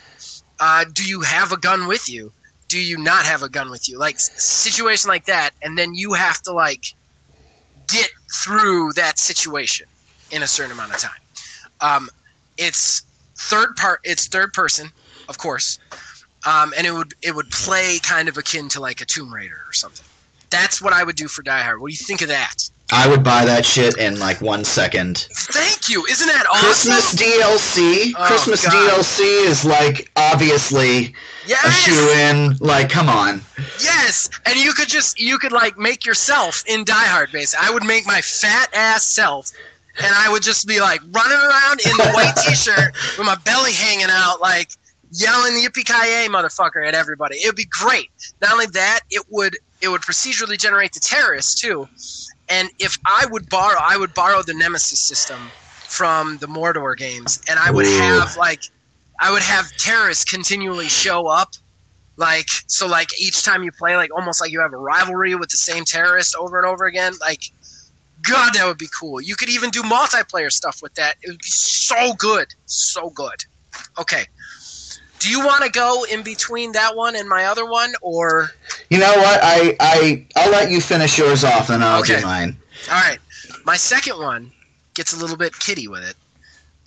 [0.61, 2.33] Uh, do you have a gun with you?
[2.69, 3.99] Do you not have a gun with you?
[3.99, 5.51] Like situation like that.
[5.63, 6.83] And then you have to like
[7.89, 8.11] get
[8.45, 9.87] through that situation
[10.31, 11.11] in a certain amount of time.
[11.81, 12.09] Um,
[12.57, 13.03] it's
[13.39, 14.91] third part it's third person
[15.29, 15.79] of course
[16.47, 19.59] um, and it would it would play kind of akin to like a tomb raider
[19.67, 20.07] or something
[20.51, 23.07] that's what i would do for die hard what do you think of that I
[23.07, 25.29] would buy that shit in like one second.
[25.31, 28.15] thank you isn't that awesome Christmas DLC.
[28.17, 28.73] Oh, Christmas God.
[28.73, 31.15] DLC is like obviously
[31.65, 32.57] a shoe in.
[32.61, 33.43] Like, come on.
[33.81, 37.55] Yes, and you could just you could like make yourself in Die Hard base.
[37.59, 39.51] I would make my fat ass self,
[40.03, 43.73] and I would just be like running around in the white t-shirt with my belly
[43.73, 44.71] hanging out, like
[45.11, 47.37] yelling "Yippee ki motherfucker!" at everybody.
[47.37, 48.09] It would be great.
[48.41, 51.89] Not only that, it would it would procedurally generate the terrorists too.
[52.49, 55.51] And if I would borrow, I would borrow the Nemesis system
[55.89, 57.99] from the Mordor games, and I would Ooh.
[57.99, 58.61] have like
[59.21, 61.49] I would have terrorists continually show up
[62.19, 65.49] like so like each time you play like almost like you have a rivalry with
[65.51, 67.41] the same terrorist over and over again like
[68.23, 69.21] god that would be cool.
[69.21, 71.17] You could even do multiplayer stuff with that.
[71.23, 72.47] It would be so good.
[72.67, 73.45] So good.
[73.99, 74.25] Okay.
[75.21, 78.51] Do you want to go in between that one and my other one or?
[78.91, 79.41] You know what?
[79.43, 82.21] I I I'll let you finish yours off, and I'll Okay.
[82.21, 82.57] do mine.
[82.91, 83.19] all right.
[83.65, 84.53] My second one
[84.95, 86.17] gets a little bit kitty with it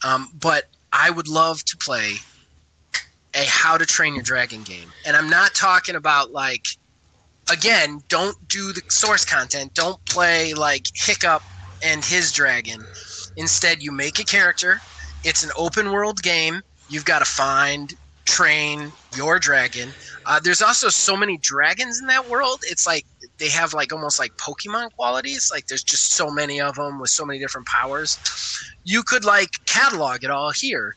[0.04, 2.16] um, but i would love to play
[3.36, 4.92] a how to train your dragon game.
[5.06, 6.66] And i'm not talking about like
[7.52, 9.74] again don't do the source content.
[9.74, 11.44] Don't play like hiccup
[11.84, 12.88] and his dragon.
[13.36, 14.82] Instead you make a character.
[15.24, 16.62] It's an open world game.
[16.88, 17.94] You've got to find
[18.28, 19.94] train your dragon.
[20.26, 22.60] Uh, there's also so many dragons in that world.
[22.70, 23.06] It's like
[23.40, 25.50] they have like almost like pokemon qualities.
[25.52, 28.18] Like there's just so many of them with so many different powers.
[28.84, 30.96] You could like catalog it all here.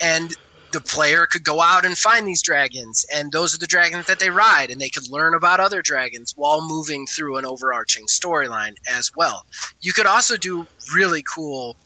[0.00, 0.32] And
[0.72, 4.18] the player could go out and find these dragons and those are the dragons that
[4.18, 8.74] they ride and they could learn about other dragons while moving through an overarching storyline
[8.90, 9.44] as well
[9.80, 11.76] you could also do really cool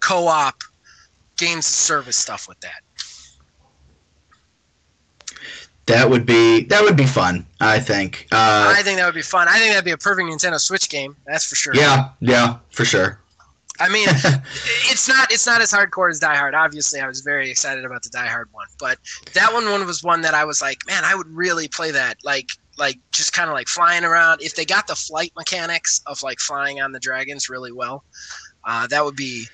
[0.00, 0.62] co-op
[1.36, 2.82] games service stuff with that
[5.86, 7.44] That would be that would be fun.
[7.58, 8.28] I think.
[8.30, 10.88] Uh, i think that would be fun i think that'd be a perfect nintendo switch
[10.88, 13.20] game that's for sure yeah, yeah, for sure.
[13.80, 14.08] I mean,
[14.90, 16.54] it's not it's not as hardcore as Die Hard.
[16.54, 18.98] Obviously, I was very excited about the Die Hard one, but
[19.32, 22.18] that one one was one that I was like, man, I would really play that.
[22.24, 24.42] Like like just kind of like flying around.
[24.42, 28.04] If they got the flight mechanics of like flying on the dragons really well,
[28.64, 29.46] uh, that would be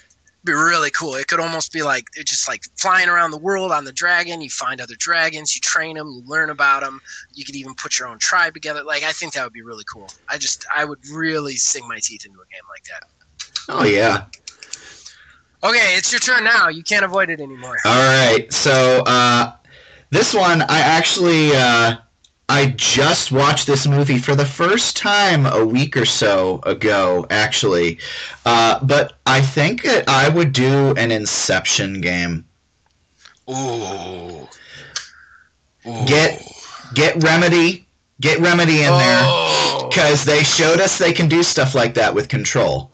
[0.44, 1.16] be really cool.
[1.16, 4.40] It could almost be like just like flying around the world on the dragon.
[4.40, 7.00] You find other dragons, you train them, you learn about them.
[7.34, 8.82] You could even put your own tribe together.
[8.84, 10.08] Like I think that would be really cool.
[10.28, 13.02] I just I would really sink my teeth into a game like that.
[13.68, 14.24] Oh yeah.
[15.64, 16.68] Okay, it's your turn now.
[16.68, 17.76] You can't avoid it anymore.
[17.84, 18.52] All right.
[18.52, 19.52] So uh,
[20.10, 21.96] this one, I actually, uh,
[22.48, 27.98] I just watched this movie for the first time a week or so ago, actually.
[28.44, 32.44] Uh, but I think that I would do an Inception game.
[33.50, 34.46] Ooh.
[35.86, 36.06] Ooh.
[36.06, 36.42] Get
[36.94, 37.86] get Remedy,
[38.20, 39.88] get Remedy in there Oh.
[39.88, 42.90] because they showed us they can do stuff like that with Control.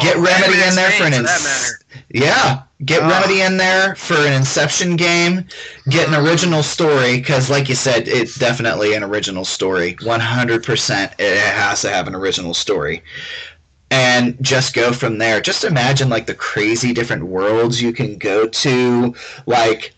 [0.00, 3.08] Oh, Get Remedy in there for name, an for ins- Yeah, get Ah.
[3.08, 5.44] Remedy in there for an Inception game.
[5.88, 9.96] Get an original story because, like you said, it's definitely an original story.
[10.02, 13.02] One hundred percent, it has to have an original story.
[13.92, 15.40] And just go from there.
[15.40, 19.14] Just imagine like the crazy different worlds you can go to,
[19.46, 19.94] like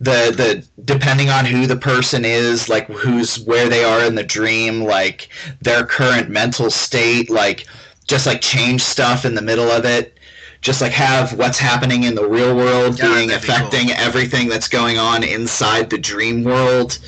[0.00, 4.22] the the depending on who the person is, like who's where they are in the
[4.24, 5.28] dream, like
[5.60, 7.66] their current mental state, like
[8.06, 10.18] just like change stuff in the middle of it
[10.62, 13.56] just like have what's happening in the real world Yeah, being that'd be cool.
[13.56, 16.98] affecting everything that's going on inside the dream world.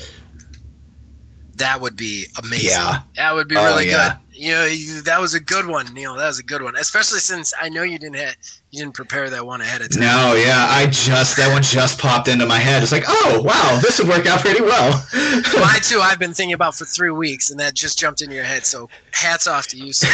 [1.55, 2.69] That would be amazing.
[2.69, 3.01] Yeah.
[3.17, 4.13] That would be Oh, really yeah.
[4.13, 4.28] good.
[4.39, 6.15] You know, you, that was a good one, Neil.
[6.15, 8.35] That was a good one, especially since I know you didn't ha-
[8.71, 9.99] you didn't prepare that one ahead of time.
[9.99, 12.81] No, yeah, I just that one just popped into my head.
[12.81, 15.05] It's like, oh wow, this would work out pretty well.
[15.59, 15.99] Mine too.
[15.99, 18.65] I've been thinking about for three weeks, and that just jumped into your head.
[18.65, 19.91] So hats off to you.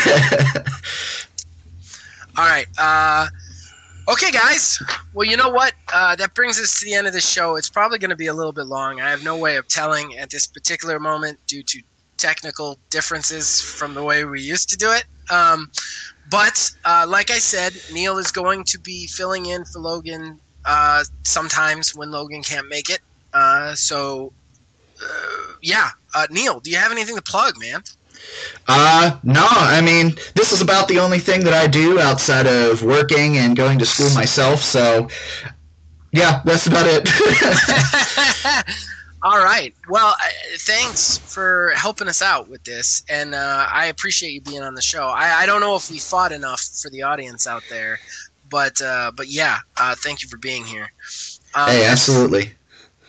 [2.35, 2.65] All right.
[2.79, 3.27] Uh,
[4.09, 4.81] okay, guys.
[5.13, 5.73] Well, you know what?
[5.93, 7.57] Uh, that brings us to the end of the show.
[7.57, 9.01] It's probably going to be a little bit long.
[9.01, 11.83] I have no way of telling at this particular moment due to
[12.17, 15.05] technical differences from the way we used to do it.
[15.31, 15.71] Um,
[16.29, 21.03] but uh, like I said, Neil is going to be filling in for Logan uh,
[21.23, 22.99] sometimes when Logan can't make it.
[23.33, 24.33] Uh, so,
[25.01, 25.89] uh, yeah.
[26.13, 27.81] Uh, Neil, do you have anything to plug, man?
[28.67, 32.81] uh, no, I mean, this is about the only thing that I do outside of
[32.81, 34.61] working and going to school myself.
[34.61, 35.07] So,
[36.11, 37.07] yeah, that's about it.
[39.25, 39.73] All right.
[39.89, 44.61] Well, uh, thanks for helping us out with this, and uh, I appreciate you being
[44.61, 45.07] on the show.
[45.07, 47.97] I, I don't know if we fought enough for the audience out there,
[48.51, 50.91] but uh, but yeah, uh, thank you for being here.
[51.55, 52.51] Um, hey, absolutely.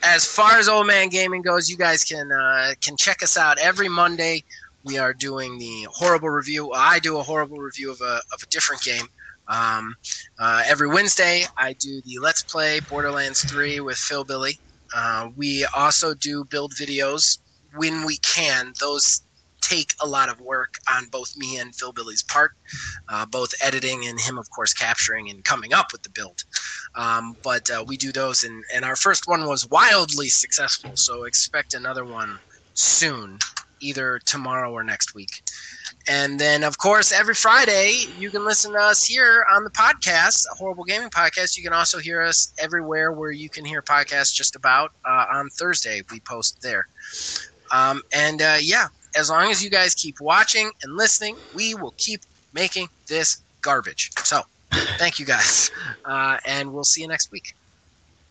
[0.03, 3.59] as far as Old Man Gaming goes, you guys can uh, can check us out
[3.59, 4.43] every Monday.
[4.85, 6.73] We are doing the horrible review.
[6.73, 9.07] I do a horrible review of a of a different game.
[9.49, 9.95] Um,
[10.39, 14.59] uh, every Wednesday, I do the Let's Play Borderlands 3 with Phil Billy.
[14.95, 17.39] Uh, we also do build videos
[17.76, 18.72] when we can.
[18.80, 19.22] Those
[19.62, 22.53] take a lot of work on both me and Phil Billy's part,
[23.09, 26.39] uh, both editing and him, of course, capturing and coming up with the build.
[26.95, 30.93] Um, but uh, we do those, and, and our first one was wildly successful.
[30.95, 32.39] So expect another one
[32.74, 33.39] soon,
[33.80, 35.30] either tomorrow or next week.
[36.09, 40.44] And then, of course, every Friday you can listen to us here on the podcast,
[40.57, 41.57] Horrible Gaming Podcast.
[41.57, 44.32] You can also hear us everywhere where you can hear podcasts.
[44.32, 46.84] Just about uh, on Thursday we post there.
[47.72, 48.86] Um, and uh, yeah,
[49.16, 52.20] as long as you guys keep watching and listening, we will keep
[52.52, 54.11] making this garbage.
[54.18, 54.42] So,
[54.98, 55.70] thank you guys,
[56.04, 57.54] uh, and we'll see you next week.